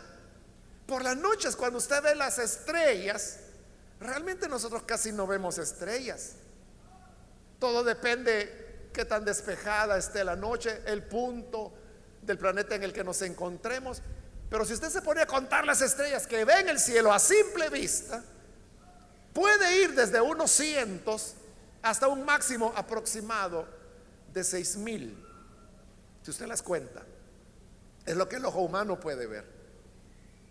Por 0.86 1.02
las 1.02 1.16
noches, 1.16 1.56
cuando 1.56 1.78
usted 1.78 2.02
ve 2.02 2.14
las 2.14 2.38
estrellas, 2.38 3.38
realmente 3.98 4.46
nosotros 4.46 4.82
casi 4.82 5.10
no 5.10 5.26
vemos 5.26 5.56
estrellas. 5.56 6.32
Todo 7.58 7.82
depende 7.82 8.90
qué 8.92 9.06
tan 9.06 9.24
despejada 9.24 9.96
esté 9.96 10.22
la 10.24 10.36
noche, 10.36 10.82
el 10.84 11.02
punto 11.04 11.72
del 12.20 12.36
planeta 12.36 12.74
en 12.74 12.82
el 12.82 12.92
que 12.92 13.04
nos 13.04 13.22
encontremos. 13.22 14.02
Pero 14.52 14.66
si 14.66 14.74
usted 14.74 14.90
se 14.90 15.00
pone 15.00 15.22
a 15.22 15.26
contar 15.26 15.64
las 15.64 15.80
estrellas 15.80 16.26
que 16.26 16.44
ve 16.44 16.60
en 16.60 16.68
el 16.68 16.78
cielo 16.78 17.10
a 17.10 17.18
simple 17.18 17.70
vista, 17.70 18.22
puede 19.32 19.82
ir 19.82 19.94
desde 19.94 20.20
unos 20.20 20.50
cientos 20.50 21.36
hasta 21.80 22.06
un 22.06 22.22
máximo 22.22 22.70
aproximado 22.76 23.66
de 24.30 24.44
seis 24.44 24.76
mil. 24.76 25.16
Si 26.22 26.30
usted 26.30 26.44
las 26.44 26.60
cuenta, 26.60 27.02
es 28.04 28.14
lo 28.14 28.28
que 28.28 28.36
el 28.36 28.44
ojo 28.44 28.60
humano 28.60 29.00
puede 29.00 29.26
ver. 29.26 29.46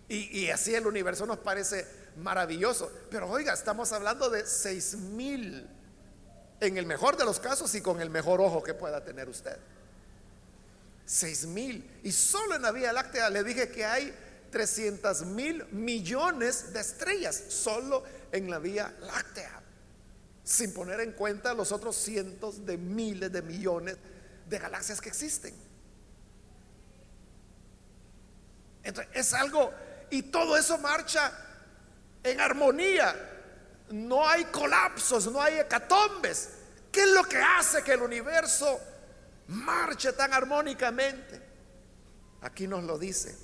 Y, 0.10 0.50
así 0.50 0.74
el 0.74 0.88
universo 0.88 1.28
nos 1.28 1.38
parece 1.38 1.86
maravilloso. 2.18 2.92
Pero 3.12 3.30
oiga, 3.30 3.54
estamos 3.54 3.92
hablando 3.92 4.32
de 4.32 4.48
seis 4.48 4.96
mil 4.96 5.70
en 6.60 6.78
el 6.78 6.88
mejor 6.88 7.18
de 7.18 7.26
los 7.26 7.40
casos 7.40 7.76
y 7.76 7.82
con 7.82 8.02
el 8.02 8.10
mejor 8.10 8.42
ojo 8.42 8.64
que 8.64 8.74
pueda 8.74 9.04
tener 9.04 9.30
usted. 9.30 9.60
Seis 11.06 11.46
mil. 11.46 12.00
Y 12.04 12.12
solo 12.12 12.56
en 12.56 12.62
la 12.62 12.72
Vía 12.72 12.94
Láctea 12.94 13.30
le 13.30 13.44
dije 13.44 13.70
que 13.70 13.86
hay 13.86 14.14
300 14.52 15.26
mil 15.26 15.66
millones 15.72 16.74
de 16.74 16.82
estrellas, 16.82 17.42
solo 17.50 18.04
en 18.32 18.50
la 18.50 18.60
Vía 18.60 18.94
Láctea, 19.02 19.62
sin 20.44 20.74
poner 20.74 21.00
en 21.00 21.14
cuenta 21.14 21.54
los 21.54 21.72
otros 21.72 21.96
cientos 21.96 22.66
de 22.66 22.78
miles 22.78 23.32
de 23.32 23.42
millones 23.42 23.98
de 24.48 24.60
galaxias 24.60 25.00
que 25.00 25.10
existen. 25.10 25.56
Entonces, 28.84 29.12
es 29.16 29.34
algo 29.34 29.72
y 30.10 30.24
todo 30.24 30.58
eso 30.58 30.78
marcha 30.78 31.32
en 32.24 32.40
armonía. 32.40 33.16
No 33.90 34.28
hay 34.28 34.46
colapsos, 34.46 35.32
no 35.32 35.42
hay 35.42 35.60
hecatombes. 35.60 36.50
¿Qué 36.92 37.04
es 37.04 37.10
lo 37.10 37.24
que 37.24 37.38
hace 37.38 37.84
que 37.84 37.94
el 37.94 38.02
universo 38.02 38.80
marche 39.52 40.14
tan 40.14 40.34
armónicamente? 40.34 41.42
Aquí 42.42 42.68
nos 42.68 42.84
lo 42.84 42.98
dice. 42.98 43.38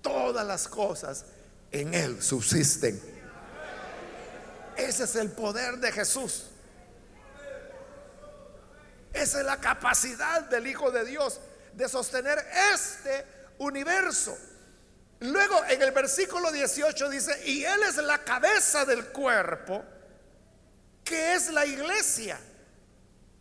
Todas 0.00 0.46
las 0.46 0.68
cosas 0.68 1.26
en 1.70 1.94
Él 1.94 2.22
subsisten. 2.22 3.00
Ese 4.76 5.04
es 5.04 5.16
el 5.16 5.30
poder 5.30 5.78
de 5.78 5.92
Jesús. 5.92 6.46
Esa 9.12 9.40
es 9.40 9.46
la 9.46 9.60
capacidad 9.60 10.42
del 10.42 10.66
Hijo 10.66 10.90
de 10.90 11.04
Dios 11.04 11.40
de 11.72 11.88
sostener 11.88 12.38
este 12.74 13.24
universo. 13.58 14.36
Luego 15.20 15.64
en 15.68 15.80
el 15.80 15.92
versículo 15.92 16.50
18 16.50 17.08
dice, 17.08 17.40
y 17.46 17.64
Él 17.64 17.82
es 17.88 17.96
la 17.96 18.18
cabeza 18.18 18.84
del 18.84 19.06
cuerpo, 19.06 19.84
que 21.04 21.34
es 21.34 21.50
la 21.50 21.64
iglesia. 21.64 22.38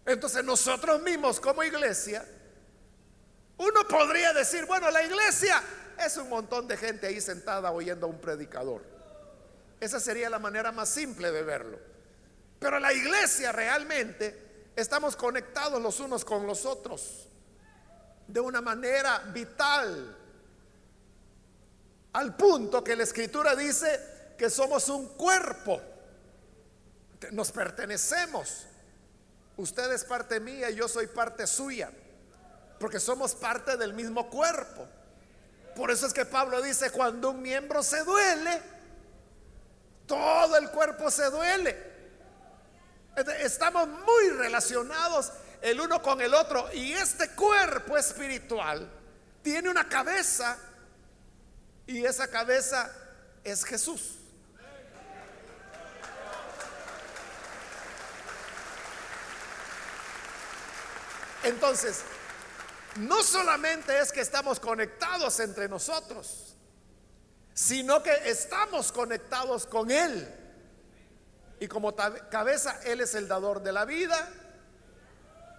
Entonces 0.05 0.43
nosotros 0.43 1.01
mismos 1.01 1.39
como 1.39 1.63
iglesia, 1.63 2.25
uno 3.57 3.87
podría 3.87 4.33
decir, 4.33 4.65
bueno, 4.65 4.91
la 4.91 5.03
iglesia 5.03 5.61
es 6.03 6.17
un 6.17 6.29
montón 6.29 6.67
de 6.67 6.75
gente 6.75 7.07
ahí 7.07 7.21
sentada 7.21 7.71
oyendo 7.71 8.07
a 8.07 8.09
un 8.09 8.19
predicador. 8.19 8.83
Esa 9.79 9.99
sería 9.99 10.29
la 10.29 10.39
manera 10.39 10.71
más 10.71 10.89
simple 10.89 11.31
de 11.31 11.43
verlo. 11.43 11.79
Pero 12.59 12.79
la 12.79 12.93
iglesia 12.93 13.51
realmente 13.51 14.71
estamos 14.75 15.15
conectados 15.15 15.81
los 15.81 15.99
unos 15.99 16.23
con 16.25 16.47
los 16.47 16.65
otros 16.65 17.27
de 18.27 18.39
una 18.39 18.61
manera 18.61 19.19
vital 19.33 20.17
al 22.13 22.35
punto 22.35 22.83
que 22.83 22.95
la 22.95 23.03
escritura 23.03 23.55
dice 23.55 24.33
que 24.37 24.49
somos 24.49 24.87
un 24.89 25.07
cuerpo. 25.09 25.81
Nos 27.31 27.51
pertenecemos. 27.51 28.67
Usted 29.57 29.91
es 29.91 30.03
parte 30.03 30.39
mía 30.39 30.69
y 30.69 30.75
yo 30.75 30.87
soy 30.87 31.07
parte 31.07 31.45
suya. 31.47 31.91
Porque 32.79 32.99
somos 32.99 33.35
parte 33.35 33.77
del 33.77 33.93
mismo 33.93 34.29
cuerpo. 34.29 34.87
Por 35.75 35.91
eso 35.91 36.05
es 36.05 36.13
que 36.13 36.25
Pablo 36.25 36.61
dice, 36.61 36.91
cuando 36.91 37.31
un 37.31 37.41
miembro 37.41 37.81
se 37.81 38.03
duele, 38.03 38.61
todo 40.05 40.57
el 40.57 40.69
cuerpo 40.69 41.09
se 41.09 41.29
duele. 41.29 41.93
Estamos 43.39 43.87
muy 43.87 44.29
relacionados 44.37 45.31
el 45.61 45.79
uno 45.79 46.01
con 46.01 46.19
el 46.21 46.33
otro. 46.33 46.71
Y 46.73 46.93
este 46.93 47.29
cuerpo 47.29 47.97
espiritual 47.97 48.89
tiene 49.41 49.69
una 49.69 49.87
cabeza 49.87 50.57
y 51.87 52.05
esa 52.05 52.27
cabeza 52.27 52.91
es 53.43 53.63
Jesús. 53.63 54.19
Entonces, 61.43 62.01
no 62.97 63.23
solamente 63.23 63.99
es 63.99 64.11
que 64.11 64.21
estamos 64.21 64.59
conectados 64.59 65.39
entre 65.39 65.67
nosotros, 65.67 66.55
sino 67.53 68.01
que 68.01 68.13
estamos 68.25 68.91
conectados 68.91 69.65
con 69.65 69.91
Él. 69.91 70.27
Y 71.59 71.67
como 71.67 71.95
cabeza, 71.95 72.79
Él 72.83 73.01
es 73.01 73.15
el 73.15 73.27
dador 73.27 73.61
de 73.61 73.71
la 73.71 73.85
vida, 73.85 74.29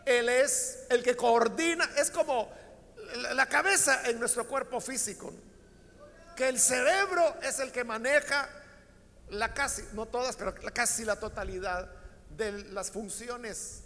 Él 0.04 0.28
es 0.28 0.80
el 0.90 1.02
que 1.02 1.16
coordina, 1.16 1.88
es 1.96 2.10
como 2.10 2.50
la 3.34 3.46
cabeza 3.46 4.08
en 4.08 4.18
nuestro 4.18 4.46
cuerpo 4.46 4.80
físico 4.80 5.32
que 6.34 6.48
el 6.48 6.58
cerebro 6.58 7.36
es 7.42 7.60
el 7.60 7.70
que 7.70 7.84
maneja 7.84 8.48
la 9.30 9.54
casi, 9.54 9.82
no 9.92 10.06
todas, 10.06 10.36
pero 10.36 10.54
casi 10.72 11.04
la 11.04 11.16
totalidad 11.16 11.88
de 12.30 12.64
las 12.72 12.90
funciones 12.90 13.82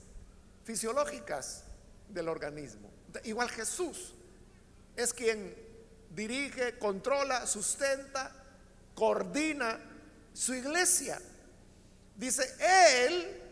fisiológicas 0.65 1.65
del 2.09 2.29
organismo. 2.29 2.91
Igual 3.25 3.51
Jesús 3.51 4.15
es 4.97 5.13
quien 5.13 5.55
dirige, 6.11 6.79
controla, 6.79 7.47
sustenta, 7.47 8.33
coordina 8.95 9.79
su 10.33 10.55
iglesia. 10.55 11.21
Dice, 12.17 12.55
Él, 13.07 13.43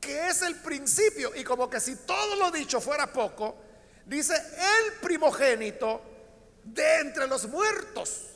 que 0.00 0.28
es 0.28 0.42
el 0.42 0.56
principio, 0.56 1.34
y 1.34 1.44
como 1.44 1.68
que 1.68 1.80
si 1.80 1.96
todo 1.96 2.36
lo 2.36 2.50
dicho 2.50 2.80
fuera 2.80 3.12
poco, 3.12 3.56
dice, 4.06 4.34
el 4.34 5.00
primogénito 5.00 6.00
de 6.64 7.00
entre 7.00 7.26
los 7.26 7.48
muertos. 7.48 8.28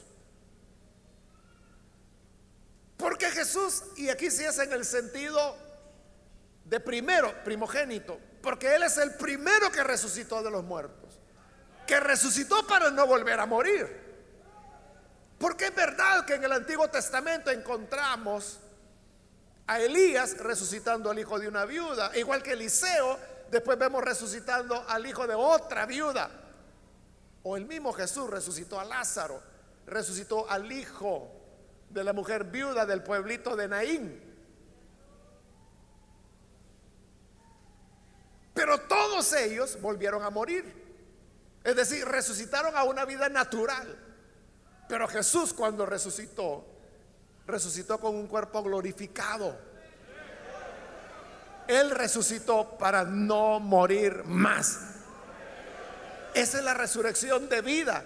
Porque 2.97 3.27
Jesús, 3.31 3.85
y 3.97 4.09
aquí 4.09 4.31
sí 4.31 4.45
es 4.45 4.59
en 4.59 4.73
el 4.73 4.85
sentido 4.85 5.57
de 6.65 6.81
primero, 6.81 7.33
primogénito, 7.45 8.19
porque 8.47 8.73
Él 8.73 8.85
es 8.85 8.97
el 8.99 9.13
primero 9.17 9.73
que 9.73 9.83
resucitó 9.83 10.41
de 10.41 10.53
los 10.53 10.63
muertos, 10.63 11.19
que 11.85 11.99
resucitó 11.99 12.65
para 12.65 12.93
no 12.93 13.05
volver 13.05 13.41
a 13.41 13.45
morir. 13.45 13.89
Porque 15.37 15.65
es 15.65 15.75
verdad 15.75 16.25
que 16.25 16.35
en 16.35 16.45
el 16.45 16.53
Antiguo 16.53 16.89
Testamento 16.89 17.51
encontramos 17.51 18.61
a 19.67 19.81
Elías 19.81 20.39
resucitando 20.39 21.11
al 21.11 21.19
hijo 21.19 21.41
de 21.41 21.49
una 21.49 21.65
viuda, 21.65 22.17
igual 22.17 22.41
que 22.41 22.53
Eliseo, 22.53 23.19
después 23.51 23.77
vemos 23.81 24.05
resucitando 24.05 24.85
al 24.89 25.05
hijo 25.05 25.27
de 25.27 25.35
otra 25.35 25.85
viuda. 25.85 26.31
O 27.43 27.57
el 27.57 27.67
mismo 27.67 27.93
Jesús 27.93 28.31
resucitó 28.31 28.79
a 28.79 28.85
Lázaro, 28.85 29.43
resucitó 29.89 30.49
al 30.49 30.71
hijo 30.71 31.33
de 31.91 32.05
la 32.05 32.13
mujer 32.13 32.45
viuda 32.45 32.87
del 32.87 33.03
pueblito 33.03 33.57
de 33.57 33.67
Naín. 33.67 34.26
Pero 38.57 38.79
todos 38.79 39.35
ellos 39.35 39.79
volvieron 39.83 40.25
a 40.25 40.31
morir. 40.31 40.65
Es 41.63 41.77
decir, 41.77 42.07
resucitaron 42.07 42.75
a 42.75 42.85
una 42.85 43.05
vida 43.05 43.29
natural. 43.29 43.87
Pero 44.89 45.07
Jesús 45.07 45.53
cuando 45.53 45.85
resucitó, 45.85 46.65
resucitó 47.47 48.01
con 48.01 48.15
un 48.15 48.27
cuerpo 48.27 48.63
glorificado. 48.63 49.59
Él 51.69 51.91
resucitó 51.91 52.79
para 52.79 53.05
no 53.05 53.61
morir 53.61 54.25
más. 54.25 54.81
Esa 56.33 56.59
es 56.59 56.65
la 56.65 56.73
resurrección 56.73 57.51
de 57.51 57.61
vida. 57.61 58.05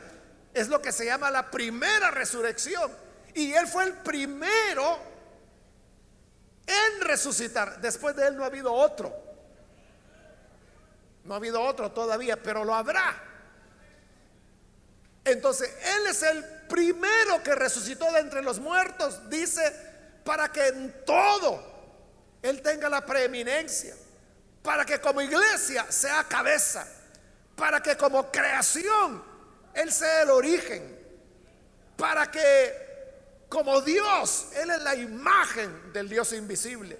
Es 0.52 0.68
lo 0.68 0.82
que 0.82 0.90
se 0.90 1.04
llama 1.04 1.30
la 1.30 1.48
primera 1.48 2.10
resurrección. 2.10 2.90
Y 3.34 3.52
Él 3.52 3.68
fue 3.68 3.84
el 3.84 3.92
primero 3.98 4.98
en 6.66 7.00
resucitar. 7.02 7.80
Después 7.80 8.16
de 8.16 8.26
Él 8.26 8.36
no 8.36 8.42
ha 8.42 8.46
habido 8.46 8.72
otro. 8.72 9.19
No 11.24 11.34
ha 11.34 11.36
habido 11.36 11.60
otro 11.60 11.92
todavía, 11.92 12.42
pero 12.42 12.64
lo 12.64 12.74
habrá. 12.74 13.30
Entonces, 15.24 15.70
Él 15.96 16.06
es 16.06 16.22
el 16.22 16.44
primero 16.68 17.42
que 17.42 17.54
resucitó 17.54 18.10
de 18.12 18.20
entre 18.20 18.42
los 18.42 18.58
muertos, 18.58 19.28
dice, 19.28 19.60
para 20.24 20.50
que 20.50 20.66
en 20.68 21.04
todo 21.04 21.62
Él 22.42 22.62
tenga 22.62 22.88
la 22.88 23.04
preeminencia, 23.04 23.94
para 24.62 24.84
que 24.84 25.00
como 25.00 25.20
iglesia 25.20 25.90
sea 25.90 26.24
cabeza, 26.24 26.86
para 27.54 27.82
que 27.82 27.96
como 27.96 28.30
creación 28.30 29.22
Él 29.74 29.92
sea 29.92 30.22
el 30.22 30.30
origen, 30.30 30.98
para 31.96 32.30
que 32.30 32.88
como 33.48 33.80
Dios, 33.82 34.48
Él 34.54 34.70
es 34.70 34.82
la 34.82 34.94
imagen 34.94 35.92
del 35.92 36.08
Dios 36.08 36.32
invisible, 36.32 36.98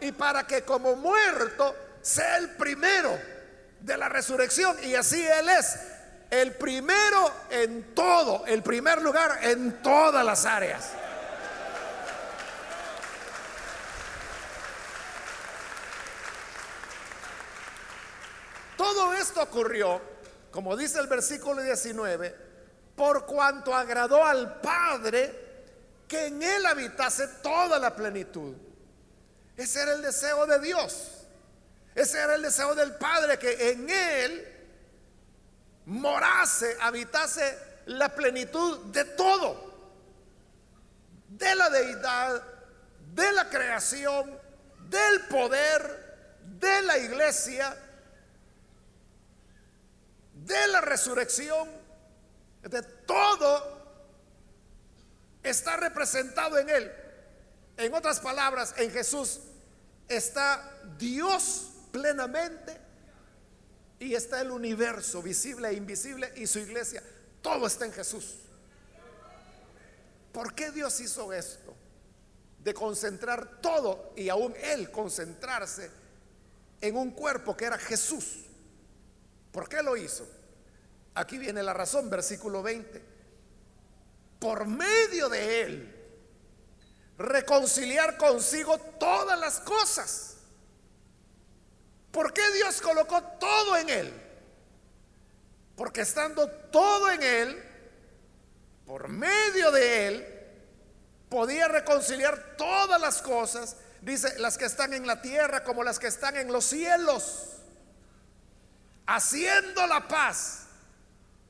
y 0.00 0.12
para 0.12 0.46
que 0.46 0.62
como 0.62 0.94
muerto 0.94 1.74
sea 2.02 2.38
el 2.38 2.50
primero 2.50 3.18
de 3.80 3.96
la 3.96 4.08
resurrección, 4.08 4.76
y 4.82 4.94
así 4.94 5.24
Él 5.24 5.48
es 5.48 5.78
el 6.30 6.52
primero 6.52 7.32
en 7.50 7.94
todo, 7.94 8.46
el 8.46 8.62
primer 8.62 9.02
lugar 9.02 9.40
en 9.42 9.82
todas 9.82 10.24
las 10.24 10.44
áreas. 10.44 10.90
Todo 18.76 19.12
esto 19.12 19.42
ocurrió, 19.42 20.00
como 20.50 20.76
dice 20.76 21.00
el 21.00 21.06
versículo 21.06 21.60
19, 21.62 22.34
por 22.96 23.26
cuanto 23.26 23.74
agradó 23.74 24.24
al 24.24 24.60
Padre 24.60 25.48
que 26.08 26.26
en 26.26 26.42
él 26.42 26.64
habitase 26.64 27.28
toda 27.42 27.78
la 27.78 27.94
plenitud. 27.94 28.54
Ese 29.56 29.82
era 29.82 29.92
el 29.92 30.02
deseo 30.02 30.46
de 30.46 30.58
Dios. 30.60 31.19
Ese 32.00 32.18
era 32.18 32.34
el 32.34 32.40
deseo 32.40 32.74
del 32.74 32.94
Padre, 32.94 33.38
que 33.38 33.72
en 33.72 33.90
él 33.90 34.48
morase, 35.84 36.74
habitase 36.80 37.58
la 37.84 38.14
plenitud 38.14 38.86
de 38.86 39.04
todo, 39.04 39.70
de 41.28 41.54
la 41.54 41.68
deidad, 41.68 42.42
de 43.12 43.32
la 43.32 43.50
creación, 43.50 44.34
del 44.88 45.26
poder, 45.26 46.38
de 46.58 46.80
la 46.80 46.96
iglesia, 46.96 47.76
de 50.36 50.68
la 50.68 50.80
resurrección, 50.80 51.68
de 52.62 52.82
todo 52.82 53.78
está 55.42 55.76
representado 55.76 56.56
en 56.56 56.70
Él. 56.70 56.92
En 57.76 57.92
otras 57.92 58.20
palabras, 58.20 58.72
en 58.78 58.90
Jesús 58.90 59.40
está 60.08 60.78
Dios 60.96 61.69
plenamente 61.90 62.76
y 63.98 64.14
está 64.14 64.40
el 64.40 64.50
universo 64.50 65.22
visible 65.22 65.68
e 65.68 65.74
invisible 65.74 66.32
y 66.36 66.46
su 66.46 66.58
iglesia. 66.58 67.02
Todo 67.42 67.66
está 67.66 67.84
en 67.84 67.92
Jesús. 67.92 68.36
¿Por 70.32 70.54
qué 70.54 70.70
Dios 70.70 70.98
hizo 71.00 71.32
esto? 71.32 71.74
De 72.58 72.72
concentrar 72.72 73.60
todo 73.60 74.12
y 74.16 74.28
aún 74.28 74.54
Él 74.62 74.90
concentrarse 74.90 75.90
en 76.80 76.96
un 76.96 77.10
cuerpo 77.10 77.56
que 77.56 77.66
era 77.66 77.78
Jesús. 77.78 78.44
¿Por 79.52 79.68
qué 79.68 79.82
lo 79.82 79.96
hizo? 79.96 80.26
Aquí 81.14 81.38
viene 81.38 81.62
la 81.62 81.74
razón, 81.74 82.08
versículo 82.08 82.62
20. 82.62 83.02
Por 84.38 84.66
medio 84.66 85.28
de 85.28 85.62
Él, 85.62 85.96
reconciliar 87.18 88.16
consigo 88.16 88.78
todas 88.78 89.38
las 89.38 89.60
cosas 89.60 90.29
¿Por 92.10 92.32
qué 92.32 92.42
Dios 92.52 92.80
colocó 92.80 93.22
todo 93.38 93.76
en 93.76 93.88
él? 93.88 94.12
Porque 95.76 96.02
estando 96.02 96.48
todo 96.48 97.10
en 97.10 97.22
él, 97.22 97.64
por 98.84 99.08
medio 99.08 99.70
de 99.70 100.06
él, 100.08 100.40
podía 101.28 101.68
reconciliar 101.68 102.56
todas 102.56 103.00
las 103.00 103.22
cosas, 103.22 103.76
dice, 104.02 104.38
las 104.40 104.58
que 104.58 104.64
están 104.64 104.92
en 104.92 105.06
la 105.06 105.22
tierra 105.22 105.62
como 105.62 105.84
las 105.84 105.98
que 105.98 106.08
están 106.08 106.36
en 106.36 106.52
los 106.52 106.64
cielos, 106.64 107.56
haciendo 109.06 109.86
la 109.86 110.08
paz 110.08 110.66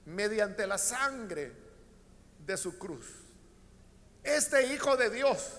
mediante 0.04 0.66
la 0.66 0.78
sangre 0.78 1.52
de 2.46 2.56
su 2.56 2.78
cruz. 2.78 3.06
Este 4.22 4.66
Hijo 4.74 4.96
de 4.96 5.08
Dios, 5.08 5.54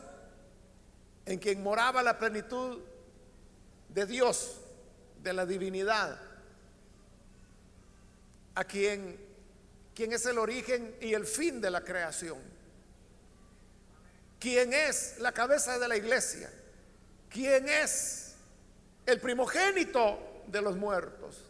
en 1.25 1.39
quien 1.39 1.63
moraba 1.63 2.03
la 2.03 2.19
plenitud 2.19 2.79
de 3.89 4.05
Dios, 4.05 4.60
de 5.21 5.33
la 5.33 5.45
divinidad, 5.45 6.19
a 8.55 8.63
quien, 8.63 9.29
es 9.95 10.25
el 10.25 10.39
origen 10.39 10.95
y 10.99 11.13
el 11.13 11.27
fin 11.27 11.61
de 11.61 11.69
la 11.69 11.83
creación, 11.83 12.39
quien 14.39 14.73
es 14.73 15.19
la 15.19 15.31
cabeza 15.31 15.77
de 15.77 15.87
la 15.87 15.95
iglesia, 15.95 16.51
quien 17.29 17.69
es 17.69 18.33
el 19.05 19.19
primogénito 19.19 20.43
de 20.47 20.61
los 20.61 20.75
muertos. 20.75 21.45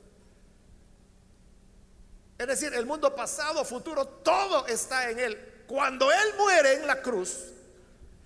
Es 2.38 2.48
decir, 2.48 2.74
el 2.74 2.86
mundo 2.86 3.16
pasado, 3.16 3.64
futuro, 3.64 4.06
todo 4.06 4.68
está 4.68 5.10
en 5.10 5.20
él. 5.20 5.64
Cuando 5.68 6.12
él 6.12 6.34
muere 6.38 6.74
en 6.74 6.88
la 6.88 7.02
cruz 7.02 7.46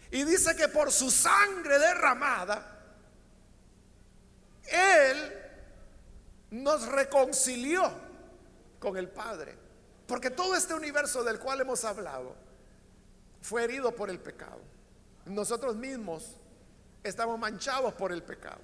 y 0.09 0.23
dice 0.23 0.55
que 0.55 0.69
por 0.69 0.91
su 0.91 1.11
sangre 1.11 1.77
derramada, 1.77 2.74
él 4.67 5.33
nos 6.51 6.87
reconcilió 6.87 7.91
con 8.79 8.97
el 8.97 9.09
Padre. 9.09 9.55
Porque 10.07 10.29
todo 10.29 10.55
este 10.55 10.73
universo 10.73 11.23
del 11.23 11.39
cual 11.39 11.61
hemos 11.61 11.83
hablado 11.83 12.35
fue 13.41 13.63
herido 13.63 13.95
por 13.95 14.09
el 14.09 14.19
pecado. 14.19 14.61
Nosotros 15.25 15.75
mismos 15.75 16.35
estamos 17.03 17.39
manchados 17.39 17.93
por 17.93 18.11
el 18.11 18.23
pecado. 18.23 18.61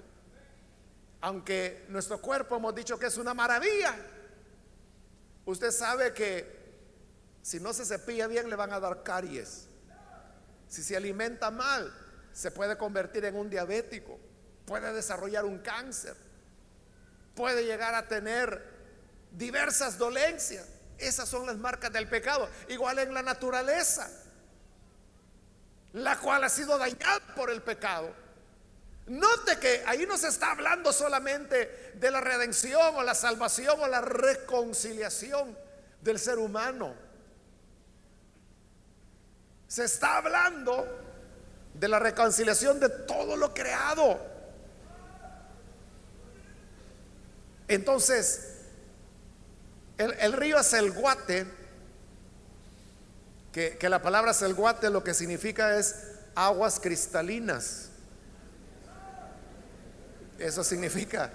Aunque 1.20 1.84
nuestro 1.88 2.20
cuerpo 2.20 2.56
hemos 2.56 2.74
dicho 2.74 2.98
que 2.98 3.06
es 3.06 3.16
una 3.16 3.34
maravilla, 3.34 3.94
usted 5.44 5.70
sabe 5.70 6.12
que 6.12 6.62
si 7.42 7.58
no 7.58 7.72
se 7.72 7.84
cepilla 7.84 8.26
bien 8.26 8.48
le 8.48 8.56
van 8.56 8.72
a 8.72 8.80
dar 8.80 9.02
caries. 9.02 9.68
Si 10.68 10.82
se 10.82 10.96
alimenta 10.96 11.50
mal, 11.50 11.92
se 12.32 12.50
puede 12.50 12.78
convertir 12.78 13.24
en 13.24 13.36
un 13.36 13.50
diabético 13.50 14.18
puede 14.64 14.92
desarrollar 14.92 15.44
un 15.44 15.58
cáncer, 15.58 16.16
puede 17.34 17.64
llegar 17.64 17.94
a 17.94 18.08
tener 18.08 18.62
diversas 19.32 19.98
dolencias. 19.98 20.66
Esas 20.98 21.28
son 21.28 21.46
las 21.46 21.56
marcas 21.56 21.92
del 21.92 22.08
pecado. 22.08 22.48
Igual 22.68 22.98
en 23.00 23.12
la 23.12 23.22
naturaleza, 23.22 24.08
la 25.92 26.18
cual 26.18 26.44
ha 26.44 26.48
sido 26.48 26.78
dañada 26.78 27.20
por 27.34 27.50
el 27.50 27.62
pecado. 27.62 28.14
Note 29.06 29.58
que 29.58 29.82
ahí 29.86 30.06
no 30.06 30.16
se 30.16 30.28
está 30.28 30.52
hablando 30.52 30.92
solamente 30.92 31.92
de 31.94 32.10
la 32.10 32.20
redención 32.20 32.94
o 32.94 33.02
la 33.02 33.14
salvación 33.14 33.80
o 33.80 33.88
la 33.88 34.00
reconciliación 34.00 35.58
del 36.00 36.18
ser 36.18 36.38
humano. 36.38 36.94
Se 39.66 39.84
está 39.84 40.18
hablando 40.18 40.86
de 41.74 41.88
la 41.88 41.98
reconciliación 41.98 42.78
de 42.78 42.88
todo 42.88 43.36
lo 43.36 43.52
creado. 43.52 44.31
Entonces, 47.74 48.48
el, 49.98 50.12
el 50.20 50.32
río 50.32 50.62
Selguate, 50.62 51.46
que, 53.52 53.78
que 53.78 53.88
la 53.88 54.02
palabra 54.02 54.34
Selguate 54.34 54.90
lo 54.90 55.02
que 55.02 55.14
significa 55.14 55.78
es 55.78 55.94
aguas 56.34 56.80
cristalinas. 56.80 57.90
Eso 60.38 60.64
significa. 60.64 61.30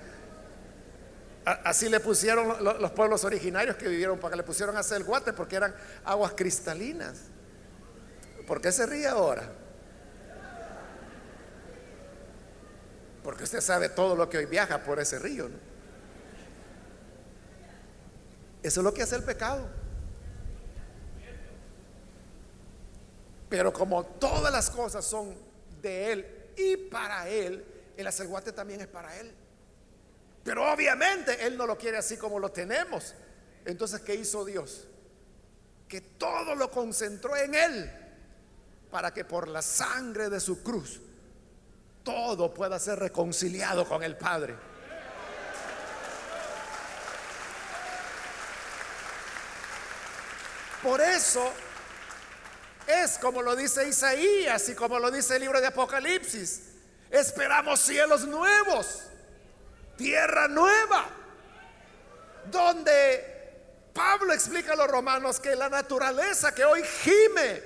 Así 1.45 1.87
le 1.87 2.01
pusieron 2.01 2.61
los 2.61 2.91
pueblos 2.91 3.23
originarios 3.23 3.77
que 3.77 3.87
vivieron, 3.87 4.19
para 4.19 4.31
que 4.31 4.37
le 4.37 4.43
pusieron 4.43 4.75
a 4.75 4.83
Selguate, 4.83 5.31
porque 5.33 5.55
eran 5.55 5.73
aguas 6.03 6.33
cristalinas. 6.35 7.19
¿Por 8.45 8.59
qué 8.61 8.71
se 8.71 8.85
ríe 8.85 9.07
ahora? 9.07 9.49
Porque 13.23 13.43
usted 13.43 13.61
sabe 13.61 13.89
todo 13.89 14.15
lo 14.15 14.29
que 14.29 14.37
hoy 14.37 14.45
viaja 14.45 14.83
por 14.83 14.99
ese 14.99 15.19
río. 15.19 15.49
Eso 18.67 18.81
es 18.81 18.83
lo 18.83 18.93
que 18.93 19.01
hace 19.01 19.15
el 19.15 19.23
pecado. 19.23 19.65
Pero 23.47 23.71
como 23.71 24.05
todas 24.05 24.51
las 24.51 24.69
cosas 24.69 25.05
son 25.05 25.33
de 25.81 26.11
Él 26.11 26.51
y 26.57 26.75
para 26.75 27.29
Él, 27.29 27.63
el 27.95 28.05
acerguate 28.05 28.51
también 28.51 28.81
es 28.81 28.87
para 28.87 29.17
Él. 29.21 29.33
Pero 30.43 30.69
obviamente 30.69 31.47
Él 31.47 31.55
no 31.55 31.65
lo 31.65 31.77
quiere 31.77 31.95
así 31.95 32.17
como 32.17 32.39
lo 32.39 32.51
tenemos. 32.51 33.15
Entonces, 33.63 34.01
¿qué 34.01 34.15
hizo 34.15 34.43
Dios? 34.43 34.85
Que 35.87 36.01
todo 36.01 36.53
lo 36.53 36.69
concentró 36.69 37.37
en 37.37 37.55
Él 37.55 37.91
para 38.91 39.13
que 39.13 39.23
por 39.23 39.47
la 39.47 39.61
sangre 39.61 40.29
de 40.29 40.41
su 40.41 40.61
cruz 40.61 40.99
todo 42.03 42.53
pueda 42.53 42.77
ser 42.79 42.99
reconciliado 42.99 43.87
con 43.87 44.03
el 44.03 44.17
Padre. 44.17 44.57
Por 50.81 51.01
eso 51.01 51.51
es 52.85 53.17
como 53.17 53.41
lo 53.41 53.55
dice 53.55 53.87
Isaías 53.87 54.69
y 54.69 54.75
como 54.75 54.99
lo 54.99 55.11
dice 55.11 55.35
el 55.35 55.41
libro 55.41 55.59
de 55.59 55.67
Apocalipsis. 55.67 56.61
Esperamos 57.09 57.79
cielos 57.79 58.25
nuevos, 58.25 59.03
tierra 59.97 60.47
nueva, 60.47 61.05
donde 62.45 63.91
Pablo 63.93 64.33
explica 64.33 64.73
a 64.73 64.75
los 64.75 64.87
romanos 64.87 65.39
que 65.39 65.55
la 65.55 65.69
naturaleza 65.69 66.53
que 66.53 66.63
hoy 66.63 66.83
gime 66.83 67.63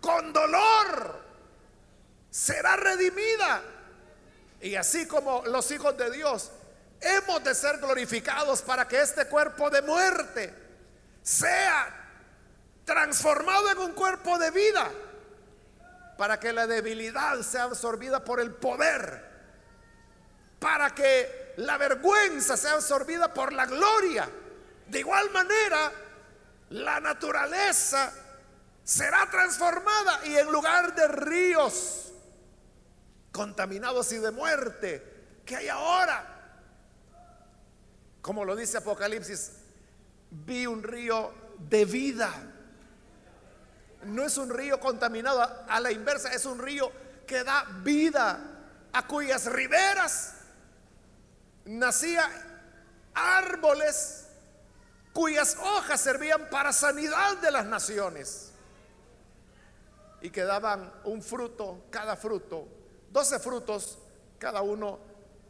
con 0.00 0.32
dolor 0.32 1.22
será 2.30 2.76
redimida. 2.76 3.62
Y 4.60 4.74
así 4.74 5.06
como 5.06 5.44
los 5.46 5.70
hijos 5.70 5.96
de 5.96 6.10
Dios, 6.10 6.50
hemos 7.00 7.42
de 7.42 7.54
ser 7.54 7.78
glorificados 7.78 8.62
para 8.62 8.86
que 8.86 9.00
este 9.00 9.26
cuerpo 9.26 9.70
de 9.70 9.82
muerte 9.82 10.67
sea 11.28 11.94
transformado 12.86 13.70
en 13.70 13.78
un 13.78 13.92
cuerpo 13.92 14.38
de 14.38 14.50
vida, 14.50 14.90
para 16.16 16.40
que 16.40 16.54
la 16.54 16.66
debilidad 16.66 17.42
sea 17.42 17.64
absorbida 17.64 18.24
por 18.24 18.40
el 18.40 18.54
poder, 18.54 19.28
para 20.58 20.94
que 20.94 21.52
la 21.58 21.76
vergüenza 21.76 22.56
sea 22.56 22.72
absorbida 22.72 23.34
por 23.34 23.52
la 23.52 23.66
gloria. 23.66 24.26
De 24.86 25.00
igual 25.00 25.30
manera, 25.30 25.92
la 26.70 26.98
naturaleza 26.98 28.10
será 28.82 29.28
transformada 29.30 30.24
y 30.24 30.34
en 30.34 30.50
lugar 30.50 30.94
de 30.94 31.08
ríos 31.08 32.10
contaminados 33.32 34.10
y 34.12 34.18
de 34.18 34.30
muerte 34.30 35.42
que 35.44 35.56
hay 35.56 35.68
ahora, 35.68 36.24
como 38.22 38.46
lo 38.46 38.56
dice 38.56 38.78
Apocalipsis, 38.78 39.52
vi 40.30 40.66
un 40.66 40.82
río 40.82 41.32
de 41.58 41.84
vida. 41.84 42.32
No 44.04 44.24
es 44.24 44.38
un 44.38 44.50
río 44.50 44.78
contaminado, 44.78 45.42
a 45.68 45.80
la 45.80 45.90
inversa, 45.90 46.32
es 46.32 46.46
un 46.46 46.58
río 46.58 46.90
que 47.26 47.44
da 47.44 47.64
vida, 47.82 48.40
a 48.92 49.06
cuyas 49.06 49.46
riberas 49.46 50.34
nacía 51.64 52.26
árboles 53.14 54.28
cuyas 55.12 55.56
hojas 55.56 56.00
servían 56.00 56.48
para 56.48 56.72
sanidad 56.72 57.38
de 57.38 57.50
las 57.50 57.66
naciones 57.66 58.52
y 60.20 60.30
que 60.30 60.44
daban 60.44 60.92
un 61.04 61.22
fruto, 61.22 61.86
cada 61.90 62.16
fruto, 62.16 62.66
doce 63.10 63.38
frutos, 63.38 63.98
cada 64.38 64.62
uno 64.62 65.00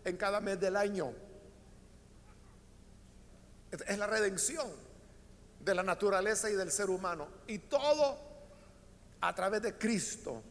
en 0.04 0.16
cada 0.16 0.40
mes 0.40 0.58
del 0.58 0.76
año. 0.76 1.12
Es 3.70 3.98
la 3.98 4.06
redención 4.06 4.68
de 5.60 5.74
la 5.74 5.82
naturaleza 5.82 6.50
y 6.50 6.54
del 6.54 6.70
ser 6.70 6.90
humano. 6.90 7.28
Y 7.46 7.58
todo 7.58 8.18
a 9.20 9.34
través 9.34 9.62
de 9.62 9.76
Cristo 9.76 10.42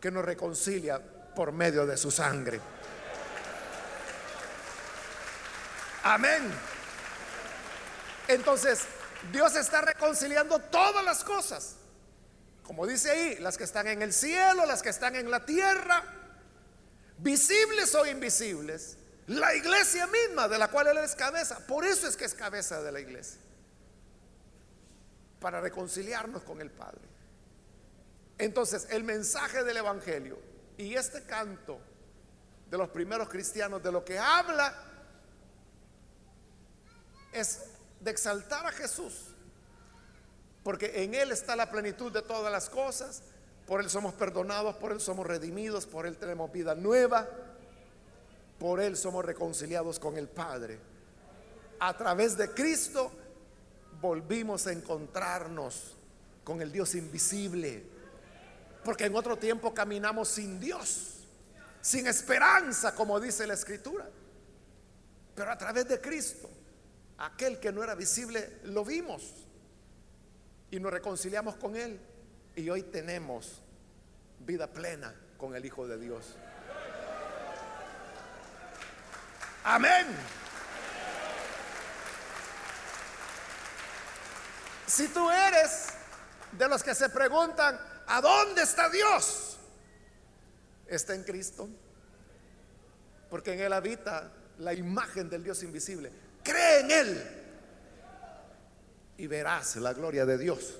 que 0.00 0.10
nos 0.10 0.24
reconcilia 0.24 1.00
por 1.34 1.52
medio 1.52 1.86
de 1.86 1.96
su 1.96 2.10
sangre. 2.10 2.60
Amén. 6.02 6.52
Entonces, 8.28 8.82
Dios 9.32 9.56
está 9.56 9.80
reconciliando 9.80 10.58
todas 10.58 11.04
las 11.04 11.24
cosas. 11.24 11.76
Como 12.62 12.86
dice 12.86 13.10
ahí, 13.10 13.36
las 13.38 13.56
que 13.56 13.64
están 13.64 13.86
en 13.86 14.02
el 14.02 14.12
cielo, 14.12 14.66
las 14.66 14.82
que 14.82 14.88
están 14.88 15.16
en 15.16 15.30
la 15.30 15.44
tierra, 15.44 16.04
visibles 17.18 17.94
o 17.94 18.06
invisibles. 18.06 18.98
La 19.26 19.54
iglesia 19.54 20.06
misma 20.06 20.46
de 20.46 20.58
la 20.58 20.68
cual 20.68 20.88
Él 20.88 20.98
es 20.98 21.14
cabeza. 21.14 21.58
Por 21.66 21.84
eso 21.84 22.06
es 22.06 22.16
que 22.16 22.24
es 22.24 22.34
cabeza 22.34 22.82
de 22.82 22.92
la 22.92 23.00
iglesia. 23.00 23.40
Para 25.40 25.60
reconciliarnos 25.60 26.42
con 26.42 26.60
el 26.60 26.70
Padre. 26.70 27.02
Entonces, 28.38 28.86
el 28.90 29.02
mensaje 29.02 29.64
del 29.64 29.78
Evangelio 29.78 30.38
y 30.76 30.94
este 30.94 31.22
canto 31.24 31.80
de 32.70 32.78
los 32.78 32.88
primeros 32.90 33.28
cristianos 33.28 33.82
de 33.82 33.92
lo 33.92 34.04
que 34.04 34.18
habla 34.18 34.74
es 37.32 37.64
de 38.00 38.10
exaltar 38.10 38.66
a 38.66 38.72
Jesús, 38.72 39.34
porque 40.62 41.02
en 41.02 41.14
Él 41.14 41.32
está 41.32 41.56
la 41.56 41.70
plenitud 41.70 42.12
de 42.12 42.22
todas 42.22 42.52
las 42.52 42.68
cosas, 42.68 43.22
por 43.66 43.80
Él 43.80 43.90
somos 43.90 44.14
perdonados, 44.14 44.76
por 44.76 44.92
Él 44.92 45.00
somos 45.00 45.26
redimidos, 45.26 45.86
por 45.86 46.06
Él 46.06 46.16
tenemos 46.16 46.52
vida 46.52 46.74
nueva, 46.74 47.28
por 48.58 48.80
Él 48.80 48.96
somos 48.96 49.24
reconciliados 49.24 49.98
con 49.98 50.16
el 50.16 50.28
Padre. 50.28 50.78
A 51.78 51.96
través 51.96 52.36
de 52.36 52.50
Cristo 52.50 53.12
volvimos 54.00 54.66
a 54.66 54.72
encontrarnos 54.72 55.96
con 56.44 56.62
el 56.62 56.72
Dios 56.72 56.94
invisible 56.94 57.96
porque 58.86 59.06
en 59.06 59.16
otro 59.16 59.36
tiempo 59.36 59.74
caminamos 59.74 60.28
sin 60.28 60.60
Dios, 60.60 61.24
sin 61.82 62.06
esperanza, 62.06 62.94
como 62.94 63.18
dice 63.18 63.44
la 63.44 63.54
Escritura. 63.54 64.08
Pero 65.34 65.50
a 65.50 65.58
través 65.58 65.88
de 65.88 66.00
Cristo, 66.00 66.48
aquel 67.18 67.58
que 67.58 67.72
no 67.72 67.82
era 67.82 67.96
visible, 67.96 68.60
lo 68.62 68.84
vimos 68.84 69.44
y 70.70 70.78
nos 70.78 70.92
reconciliamos 70.92 71.56
con 71.56 71.74
Él. 71.74 71.98
Y 72.54 72.70
hoy 72.70 72.84
tenemos 72.84 73.60
vida 74.38 74.68
plena 74.68 75.12
con 75.36 75.56
el 75.56 75.64
Hijo 75.64 75.88
de 75.88 75.98
Dios. 75.98 76.36
Amén. 79.66 80.06
Si 84.86 85.08
tú 85.08 85.30
eres 85.30 85.88
de 86.52 86.68
los 86.68 86.82
que 86.82 86.94
se 86.94 87.10
preguntan, 87.10 87.78
¿A 88.06 88.20
dónde 88.20 88.62
está 88.62 88.88
Dios? 88.88 89.58
Está 90.86 91.14
en 91.14 91.24
Cristo. 91.24 91.68
Porque 93.28 93.54
en 93.54 93.60
Él 93.60 93.72
habita 93.72 94.30
la 94.58 94.72
imagen 94.72 95.28
del 95.28 95.42
Dios 95.42 95.62
invisible. 95.62 96.12
Cree 96.42 96.80
en 96.80 96.90
Él 96.90 97.42
y 99.18 99.26
verás 99.26 99.76
la 99.76 99.92
gloria 99.92 100.24
de 100.24 100.38
Dios. 100.38 100.76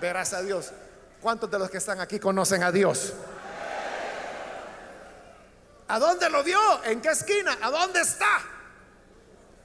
Verás 0.00 0.32
a 0.32 0.42
Dios. 0.42 0.72
¿Cuántos 1.20 1.50
de 1.50 1.58
los 1.58 1.70
que 1.70 1.78
están 1.78 2.00
aquí 2.00 2.20
conocen 2.20 2.62
a 2.62 2.70
Dios? 2.70 3.14
¿A 5.88 5.98
dónde 5.98 6.30
lo 6.30 6.42
vio? 6.42 6.84
¿En 6.84 7.00
qué 7.00 7.10
esquina? 7.10 7.58
¿A 7.60 7.70
dónde 7.70 8.00
está? 8.00 8.42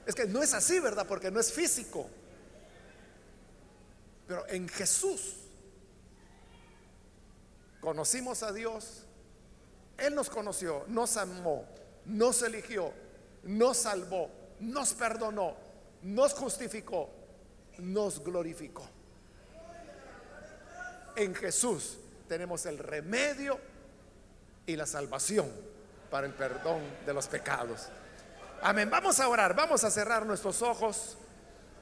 Es 0.06 0.14
que 0.14 0.26
no 0.26 0.42
es 0.42 0.52
así, 0.54 0.80
¿verdad? 0.80 1.06
Porque 1.06 1.30
no 1.30 1.40
es 1.40 1.52
físico. 1.52 2.08
Pero 4.26 4.46
en 4.48 4.68
Jesús 4.68 5.40
Conocimos 7.80 8.42
a 8.42 8.52
Dios, 8.52 9.04
Él 9.96 10.14
nos 10.14 10.28
conoció, 10.28 10.84
nos 10.88 11.16
amó, 11.16 11.64
nos 12.04 12.42
eligió, 12.42 12.92
nos 13.42 13.78
salvó, 13.78 14.30
nos 14.60 14.92
perdonó, 14.92 15.56
nos 16.02 16.34
justificó, 16.34 17.08
nos 17.78 18.22
glorificó. 18.22 18.86
En 21.16 21.34
Jesús 21.34 21.96
tenemos 22.28 22.66
el 22.66 22.78
remedio 22.78 23.58
y 24.66 24.76
la 24.76 24.86
salvación 24.86 25.50
para 26.10 26.26
el 26.26 26.34
perdón 26.34 26.80
de 27.06 27.14
los 27.14 27.26
pecados. 27.28 27.88
Amén. 28.62 28.90
Vamos 28.90 29.20
a 29.20 29.28
orar, 29.28 29.54
vamos 29.54 29.84
a 29.84 29.90
cerrar 29.90 30.26
nuestros 30.26 30.60
ojos 30.62 31.16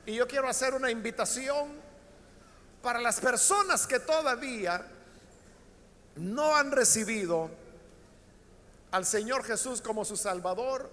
y 0.07 0.15
yo 0.15 0.29
quiero 0.29 0.49
hacer 0.49 0.75
una 0.75 0.91
invitación 0.91 1.73
para 2.83 3.01
las 3.01 3.21
personas 3.21 3.87
que 3.87 3.99
todavía 3.99 4.87
no 6.17 6.55
han 6.55 6.71
recibido 6.71 7.51
al 8.91 9.05
Señor 9.05 9.45
Jesús 9.45 9.81
como 9.81 10.05
su 10.05 10.17
Salvador. 10.17 10.91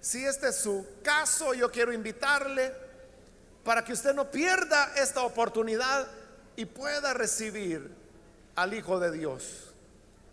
Si 0.00 0.24
este 0.24 0.48
es 0.48 0.56
su 0.56 0.86
caso, 1.02 1.54
yo 1.54 1.70
quiero 1.70 1.92
invitarle 1.92 2.72
para 3.64 3.84
que 3.84 3.92
usted 3.92 4.14
no 4.14 4.30
pierda 4.30 4.92
esta 4.96 5.22
oportunidad 5.22 6.06
y 6.56 6.64
pueda 6.64 7.12
recibir 7.12 7.90
al 8.54 8.74
Hijo 8.74 8.98
de 8.98 9.12
Dios. 9.12 9.65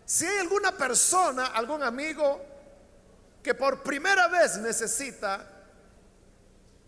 Si 0.06 0.26
hay 0.26 0.38
alguna 0.38 0.76
persona, 0.76 1.46
algún 1.46 1.82
amigo 1.82 2.44
que 3.42 3.54
por 3.54 3.82
primera 3.82 4.28
vez 4.28 4.58
necesita 4.58 5.50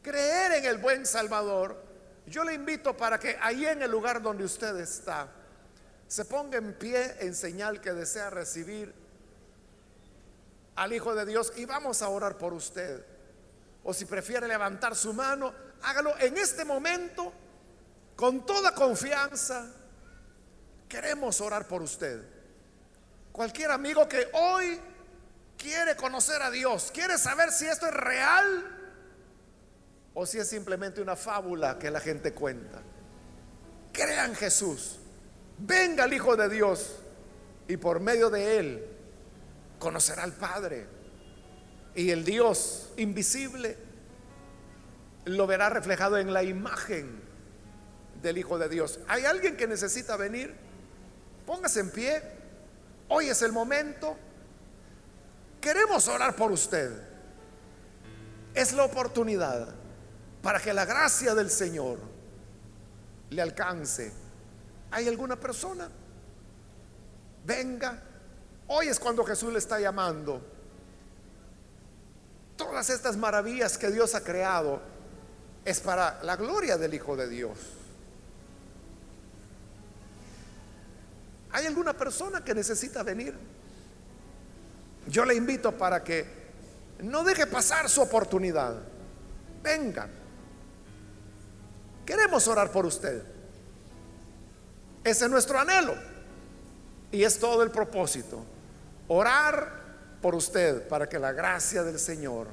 creer 0.02 0.52
en 0.52 0.64
el 0.66 0.78
buen 0.78 1.06
Salvador, 1.06 1.82
yo 2.26 2.44
le 2.44 2.54
invito 2.54 2.96
para 2.96 3.18
que 3.18 3.38
ahí 3.40 3.66
en 3.66 3.82
el 3.82 3.90
lugar 3.90 4.20
donde 4.20 4.44
usted 4.44 4.76
está, 4.76 5.28
se 6.06 6.24
ponga 6.24 6.58
en 6.58 6.74
pie 6.74 7.16
en 7.20 7.34
señal 7.34 7.80
que 7.80 7.92
desea 7.92 8.30
recibir 8.30 8.94
al 10.76 10.92
Hijo 10.92 11.14
de 11.14 11.24
Dios 11.24 11.52
y 11.56 11.64
vamos 11.64 12.02
a 12.02 12.08
orar 12.08 12.36
por 12.36 12.52
usted. 12.52 13.04
O 13.82 13.94
si 13.94 14.04
prefiere 14.04 14.46
levantar 14.46 14.94
su 14.94 15.12
mano, 15.14 15.54
hágalo 15.82 16.18
en 16.18 16.36
este 16.36 16.64
momento 16.64 17.32
con 18.14 18.44
toda 18.44 18.74
confianza. 18.74 19.66
Queremos 20.88 21.40
orar 21.40 21.66
por 21.66 21.82
usted. 21.82 22.35
Cualquier 23.36 23.70
amigo 23.70 24.08
que 24.08 24.30
hoy 24.32 24.80
quiere 25.58 25.94
conocer 25.94 26.40
a 26.40 26.50
Dios, 26.50 26.90
quiere 26.90 27.18
saber 27.18 27.52
si 27.52 27.66
esto 27.66 27.86
es 27.86 27.92
real 27.92 28.64
o 30.14 30.24
si 30.24 30.38
es 30.38 30.48
simplemente 30.48 31.02
una 31.02 31.16
fábula 31.16 31.78
que 31.78 31.90
la 31.90 32.00
gente 32.00 32.32
cuenta. 32.32 32.80
Crean 33.92 34.34
Jesús. 34.34 35.00
Venga 35.58 36.06
el 36.06 36.14
Hijo 36.14 36.34
de 36.34 36.48
Dios 36.48 36.96
y 37.68 37.76
por 37.76 38.00
medio 38.00 38.30
de 38.30 38.58
él 38.58 38.86
conocerá 39.78 40.22
al 40.22 40.32
Padre. 40.32 40.86
Y 41.94 42.12
el 42.12 42.24
Dios 42.24 42.88
invisible 42.96 43.76
lo 45.26 45.46
verá 45.46 45.68
reflejado 45.68 46.16
en 46.16 46.32
la 46.32 46.42
imagen 46.42 47.20
del 48.22 48.38
Hijo 48.38 48.58
de 48.58 48.70
Dios. 48.70 48.98
¿Hay 49.08 49.26
alguien 49.26 49.58
que 49.58 49.66
necesita 49.66 50.16
venir? 50.16 50.54
Póngase 51.44 51.80
en 51.80 51.90
pie. 51.90 52.35
Hoy 53.08 53.28
es 53.28 53.42
el 53.42 53.52
momento. 53.52 54.16
Queremos 55.60 56.08
orar 56.08 56.34
por 56.34 56.52
usted. 56.52 56.90
Es 58.54 58.72
la 58.72 58.84
oportunidad 58.84 59.68
para 60.42 60.60
que 60.60 60.72
la 60.72 60.84
gracia 60.84 61.34
del 61.34 61.50
Señor 61.50 61.98
le 63.30 63.42
alcance. 63.42 64.12
¿Hay 64.90 65.08
alguna 65.08 65.36
persona? 65.36 65.88
Venga. 67.44 68.02
Hoy 68.68 68.88
es 68.88 68.98
cuando 68.98 69.24
Jesús 69.24 69.52
le 69.52 69.58
está 69.58 69.78
llamando. 69.78 70.40
Todas 72.56 72.90
estas 72.90 73.16
maravillas 73.16 73.76
que 73.76 73.90
Dios 73.90 74.14
ha 74.14 74.22
creado 74.22 74.80
es 75.64 75.80
para 75.80 76.22
la 76.22 76.36
gloria 76.36 76.78
del 76.78 76.94
Hijo 76.94 77.16
de 77.16 77.28
Dios. 77.28 77.58
¿Hay 81.56 81.64
alguna 81.64 81.94
persona 81.94 82.44
que 82.44 82.54
necesita 82.54 83.02
venir? 83.02 83.34
Yo 85.06 85.24
le 85.24 85.34
invito 85.34 85.72
para 85.72 86.04
que 86.04 86.26
no 86.98 87.24
deje 87.24 87.46
pasar 87.46 87.88
su 87.88 88.02
oportunidad. 88.02 88.74
Venga. 89.62 90.06
Queremos 92.04 92.46
orar 92.46 92.70
por 92.70 92.84
usted. 92.84 93.22
Ese 95.02 95.24
es 95.24 95.30
nuestro 95.30 95.58
anhelo. 95.58 95.94
Y 97.10 97.24
es 97.24 97.38
todo 97.38 97.62
el 97.62 97.70
propósito. 97.70 98.44
Orar 99.08 100.18
por 100.20 100.34
usted 100.34 100.86
para 100.88 101.08
que 101.08 101.18
la 101.18 101.32
gracia 101.32 101.82
del 101.82 101.98
Señor 101.98 102.48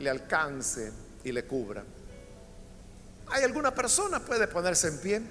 le 0.00 0.10
alcance 0.10 0.92
y 1.24 1.32
le 1.32 1.46
cubra. 1.46 1.82
¿Hay 3.28 3.42
alguna 3.42 3.74
persona? 3.74 4.20
Puede 4.20 4.46
ponerse 4.48 4.88
en 4.88 4.98
pie 4.98 5.22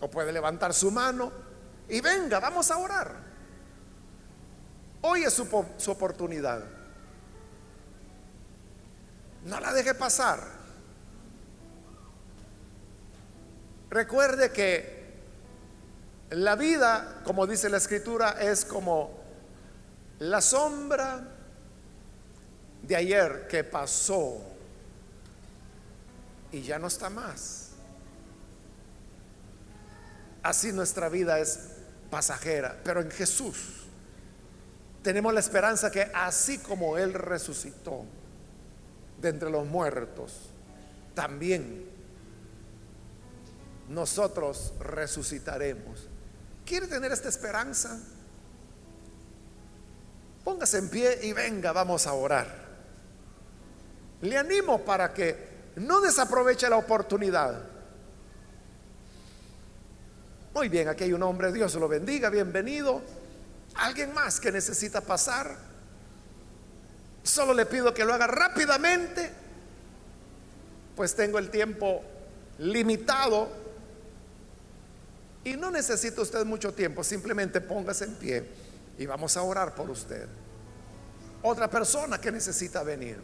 o 0.00 0.10
puede 0.10 0.30
levantar 0.34 0.74
su 0.74 0.90
mano 0.90 1.45
y 1.88 2.00
venga, 2.00 2.40
vamos 2.40 2.70
a 2.70 2.78
orar. 2.78 3.26
Hoy 5.02 5.22
es 5.22 5.32
su, 5.34 5.90
oportunidad. 5.90 6.64
No 9.44 9.60
la 9.60 9.72
deje 9.72 9.94
pasar. 9.94 10.40
Recuerde 13.88 14.50
que 14.50 15.14
la 16.30 16.56
vida, 16.56 17.20
como 17.24 17.46
dice 17.46 17.70
la 17.70 17.76
escritura, 17.76 18.30
es 18.40 18.64
como 18.64 19.20
la 20.18 20.40
sombra 20.40 21.36
de 22.82 22.96
ayer 22.96 23.46
que 23.48 23.62
pasó 23.62 24.40
y 26.50 26.62
ya 26.62 26.80
no 26.80 26.88
está 26.88 27.10
más. 27.10 27.70
Así 30.42 30.72
nuestra 30.72 31.08
vida 31.08 31.38
es 31.38 31.75
pasajera, 32.10 32.80
pero 32.84 33.00
en 33.00 33.10
Jesús 33.10 33.86
tenemos 35.02 35.32
la 35.32 35.40
esperanza 35.40 35.90
que 35.90 36.10
así 36.14 36.58
como 36.58 36.98
Él 36.98 37.12
resucitó 37.14 38.04
de 39.20 39.28
entre 39.28 39.50
los 39.50 39.66
muertos, 39.66 40.50
también 41.14 41.86
nosotros 43.88 44.74
resucitaremos 44.80 46.08
¿Quiere 46.66 46.88
tener 46.88 47.12
esta 47.12 47.28
esperanza? 47.28 47.96
Póngase 50.42 50.78
en 50.78 50.90
pie 50.90 51.20
y 51.22 51.32
venga, 51.32 51.72
vamos 51.72 52.08
a 52.08 52.12
orar. 52.12 52.66
Le 54.22 54.36
animo 54.36 54.84
para 54.84 55.14
que 55.14 55.72
no 55.76 56.00
desaproveche 56.00 56.68
la 56.68 56.76
oportunidad. 56.76 57.62
Muy 60.56 60.70
bien, 60.70 60.88
aquí 60.88 61.04
hay 61.04 61.12
un 61.12 61.22
hombre, 61.22 61.52
Dios 61.52 61.74
lo 61.74 61.86
bendiga, 61.86 62.30
bienvenido. 62.30 63.02
¿Alguien 63.74 64.14
más 64.14 64.40
que 64.40 64.50
necesita 64.50 65.02
pasar? 65.02 65.54
Solo 67.22 67.52
le 67.52 67.66
pido 67.66 67.92
que 67.92 68.06
lo 68.06 68.14
haga 68.14 68.26
rápidamente, 68.26 69.30
pues 70.96 71.14
tengo 71.14 71.38
el 71.38 71.50
tiempo 71.50 72.02
limitado 72.58 73.50
y 75.44 75.58
no 75.58 75.70
necesita 75.70 76.22
usted 76.22 76.46
mucho 76.46 76.72
tiempo, 76.72 77.04
simplemente 77.04 77.60
póngase 77.60 78.06
en 78.06 78.14
pie 78.14 78.48
y 78.96 79.04
vamos 79.04 79.36
a 79.36 79.42
orar 79.42 79.74
por 79.74 79.90
usted. 79.90 80.26
Otra 81.42 81.68
persona 81.68 82.18
que 82.18 82.32
necesita 82.32 82.82
venir. 82.82 83.18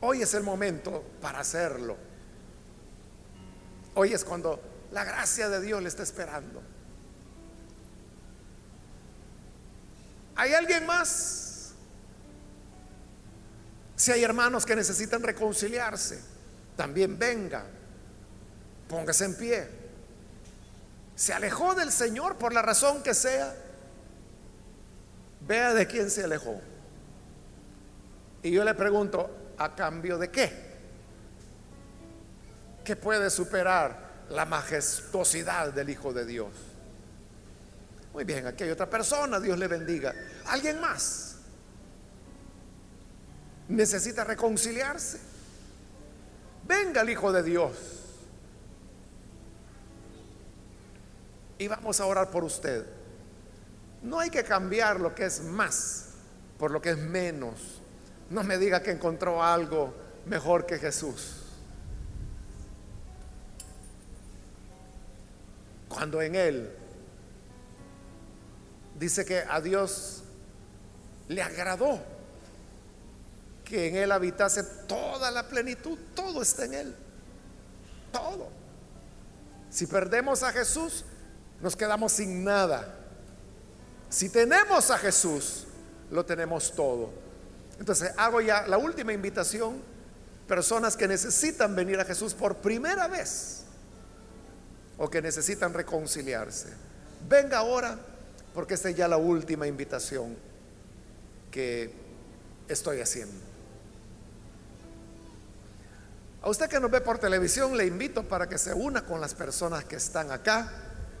Hoy 0.00 0.22
es 0.22 0.32
el 0.32 0.42
momento 0.42 1.04
para 1.20 1.40
hacerlo. 1.40 1.98
Hoy 3.94 4.14
es 4.14 4.24
cuando 4.24 4.75
la 4.92 5.04
gracia 5.04 5.48
de 5.48 5.60
Dios 5.60 5.82
le 5.82 5.88
está 5.88 6.02
esperando. 6.02 6.62
¿Hay 10.36 10.52
alguien 10.52 10.86
más? 10.86 11.72
Si 13.96 14.12
hay 14.12 14.22
hermanos 14.22 14.66
que 14.66 14.76
necesitan 14.76 15.22
reconciliarse, 15.22 16.20
también 16.76 17.18
venga. 17.18 17.64
Póngase 18.88 19.24
en 19.24 19.34
pie. 19.34 19.68
Se 21.14 21.32
alejó 21.32 21.74
del 21.74 21.90
Señor 21.90 22.36
por 22.36 22.52
la 22.52 22.60
razón 22.60 23.02
que 23.02 23.14
sea. 23.14 23.56
Vea 25.40 25.72
de 25.72 25.86
quién 25.86 26.10
se 26.10 26.24
alejó. 26.24 26.60
Y 28.42 28.50
yo 28.50 28.62
le 28.64 28.74
pregunto, 28.74 29.54
¿a 29.56 29.74
cambio 29.74 30.18
de 30.18 30.30
qué? 30.30 30.66
¿Qué 32.84 32.94
puede 32.94 33.30
superar 33.30 34.05
la 34.30 34.44
majestuosidad 34.44 35.72
del 35.72 35.90
Hijo 35.90 36.12
de 36.12 36.24
Dios? 36.24 36.52
Muy 38.12 38.24
bien, 38.24 38.46
aquí 38.46 38.64
hay 38.64 38.70
otra 38.70 38.88
persona, 38.88 39.38
Dios 39.40 39.58
le 39.58 39.68
bendiga. 39.68 40.14
¿Alguien 40.46 40.80
más? 40.80 41.36
¿Necesita 43.68 44.24
reconciliarse? 44.24 45.18
Venga 46.66 47.02
el 47.02 47.10
Hijo 47.10 47.32
de 47.32 47.42
Dios. 47.42 47.96
y 51.58 51.68
vamos 51.68 52.00
a 52.00 52.06
orar 52.06 52.30
por 52.30 52.44
usted. 52.44 52.84
No 54.02 54.20
hay 54.20 54.30
que 54.30 54.44
cambiar 54.44 55.00
lo 55.00 55.14
que 55.14 55.24
es 55.24 55.42
más 55.42 56.04
por 56.58 56.70
lo 56.70 56.80
que 56.80 56.90
es 56.90 56.98
menos. 56.98 57.80
No 58.30 58.42
me 58.42 58.58
diga 58.58 58.82
que 58.82 58.90
encontró 58.90 59.42
algo 59.42 59.94
mejor 60.26 60.66
que 60.66 60.78
Jesús. 60.78 61.42
Estando 65.96 66.20
en 66.20 66.34
Él. 66.34 66.70
Dice 68.98 69.24
que 69.24 69.38
a 69.48 69.62
Dios 69.62 70.22
le 71.28 71.42
agradó 71.42 71.98
que 73.64 73.88
en 73.88 73.96
Él 73.96 74.12
habitase 74.12 74.62
toda 74.86 75.30
la 75.30 75.48
plenitud, 75.48 75.98
todo 76.14 76.42
está 76.42 76.66
en 76.66 76.74
Él, 76.74 76.96
todo. 78.12 78.48
Si 79.70 79.86
perdemos 79.86 80.42
a 80.42 80.52
Jesús, 80.52 81.04
nos 81.62 81.74
quedamos 81.74 82.12
sin 82.12 82.44
nada. 82.44 82.94
Si 84.10 84.28
tenemos 84.28 84.90
a 84.90 84.98
Jesús, 84.98 85.66
lo 86.10 86.26
tenemos 86.26 86.74
todo. 86.74 87.10
Entonces 87.80 88.12
hago 88.18 88.42
ya 88.42 88.66
la 88.66 88.76
última 88.76 89.14
invitación, 89.14 89.82
personas 90.46 90.94
que 90.94 91.08
necesitan 91.08 91.74
venir 91.74 91.98
a 91.98 92.04
Jesús 92.04 92.34
por 92.34 92.58
primera 92.58 93.08
vez 93.08 93.65
o 94.98 95.10
que 95.10 95.20
necesitan 95.20 95.74
reconciliarse. 95.74 96.68
Venga 97.28 97.58
ahora, 97.58 97.98
porque 98.54 98.74
esta 98.74 98.88
es 98.88 98.96
ya 98.96 99.08
la 99.08 99.16
última 99.16 99.66
invitación 99.66 100.36
que 101.50 101.90
estoy 102.68 103.00
haciendo. 103.00 103.34
A 106.42 106.48
usted 106.48 106.68
que 106.68 106.78
nos 106.78 106.90
ve 106.90 107.00
por 107.00 107.18
televisión, 107.18 107.76
le 107.76 107.86
invito 107.86 108.22
para 108.22 108.48
que 108.48 108.56
se 108.56 108.72
una 108.72 109.04
con 109.04 109.20
las 109.20 109.34
personas 109.34 109.84
que 109.84 109.96
están 109.96 110.30
acá 110.30 110.70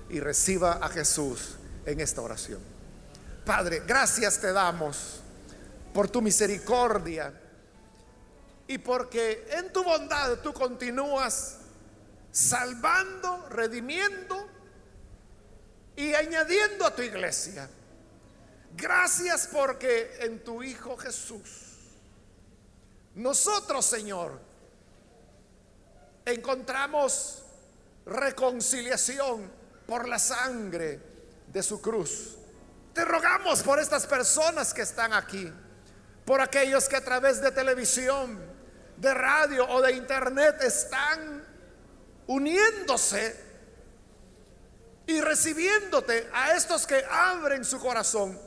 y 0.08 0.20
reciba 0.20 0.74
a 0.74 0.88
Jesús 0.88 1.56
en 1.84 2.00
esta 2.00 2.22
oración. 2.22 2.60
Padre, 3.44 3.82
gracias 3.86 4.40
te 4.40 4.52
damos 4.52 5.20
por 5.92 6.08
tu 6.08 6.22
misericordia 6.22 7.32
y 8.68 8.78
porque 8.78 9.48
en 9.50 9.72
tu 9.72 9.82
bondad 9.82 10.38
tú 10.42 10.52
continúas 10.52 11.58
salvando, 12.36 13.48
redimiendo 13.48 14.46
y 15.96 16.12
añadiendo 16.12 16.84
a 16.84 16.94
tu 16.94 17.00
iglesia. 17.00 17.66
Gracias 18.76 19.48
porque 19.50 20.18
en 20.20 20.44
tu 20.44 20.62
Hijo 20.62 20.98
Jesús, 20.98 21.94
nosotros, 23.14 23.86
Señor, 23.86 24.38
encontramos 26.26 27.42
reconciliación 28.04 29.50
por 29.86 30.06
la 30.06 30.18
sangre 30.18 31.00
de 31.50 31.62
su 31.62 31.80
cruz. 31.80 32.36
Te 32.92 33.02
rogamos 33.06 33.62
por 33.62 33.78
estas 33.78 34.06
personas 34.06 34.74
que 34.74 34.82
están 34.82 35.14
aquí, 35.14 35.50
por 36.26 36.42
aquellos 36.42 36.86
que 36.86 36.96
a 36.96 37.04
través 37.04 37.40
de 37.40 37.50
televisión, 37.50 38.38
de 38.98 39.14
radio 39.14 39.66
o 39.70 39.80
de 39.80 39.92
internet 39.92 40.60
están 40.60 41.45
uniéndose 42.26 43.44
y 45.06 45.20
recibiéndote 45.20 46.28
a 46.32 46.56
estos 46.56 46.86
que 46.86 47.04
abren 47.08 47.64
su 47.64 47.78
corazón. 47.78 48.38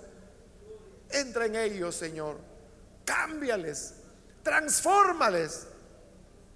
Entra 1.10 1.46
en 1.46 1.56
ellos, 1.56 1.96
Señor. 1.96 2.38
Cámbiales, 3.06 3.96
transfórmales, 4.44 5.68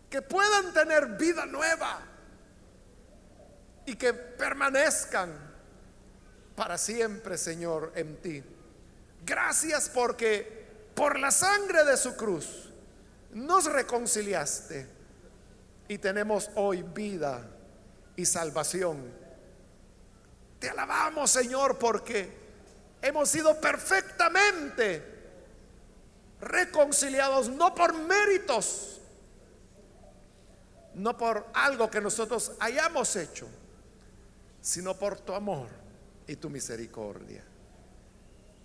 que 0.10 0.22
puedan 0.22 0.74
tener 0.74 1.08
vida 1.18 1.46
nueva 1.46 2.02
y 3.86 3.96
que 3.96 4.14
permanezcan 4.14 5.54
para 6.56 6.78
siempre, 6.78 7.38
Señor, 7.38 7.92
en 7.96 8.18
ti. 8.22 8.44
Gracias 9.26 9.90
porque 9.90 10.92
por 10.94 11.18
la 11.18 11.32
sangre 11.32 11.84
de 11.86 11.98
su 11.98 12.16
cruz 12.16 12.70
nos 13.32 13.66
reconciliaste 13.66 14.88
y 15.94 16.00
tenemos 16.00 16.50
hoy 16.56 16.82
vida 16.82 17.48
y 18.16 18.26
salvación. 18.26 19.14
Te 20.58 20.72
alabamos, 20.72 21.30
Señor, 21.30 21.78
porque 21.78 22.36
hemos 23.00 23.30
sido 23.30 23.62
perfectamente 23.62 25.04
reconciliados, 26.42 27.48
no 27.48 27.76
por 27.76 27.94
méritos, 27.94 29.02
no 30.96 31.16
por 31.16 31.46
algo 31.54 31.92
que 31.92 32.02
nosotros 32.02 32.54
hayamos 32.60 33.16
hecho, 33.16 33.48
sino 34.62 34.98
por 34.98 35.20
tu 35.20 35.36
amor 35.36 35.68
y 36.26 36.38
tu 36.38 36.50
misericordia. 36.50 37.44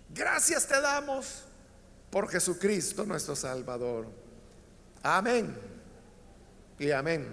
Gracias 0.09 0.65
te 0.65 0.81
damos 0.81 1.43
por 2.09 2.27
Jesucristo 2.27 3.05
nuestro 3.05 3.35
Salvador. 3.35 4.07
Amén 5.03 5.78
y 6.79 6.91
amén. 6.91 7.27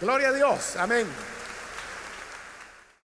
Gloria 0.00 0.28
a 0.28 0.32
Dios, 0.32 0.76
amén. 0.76 1.06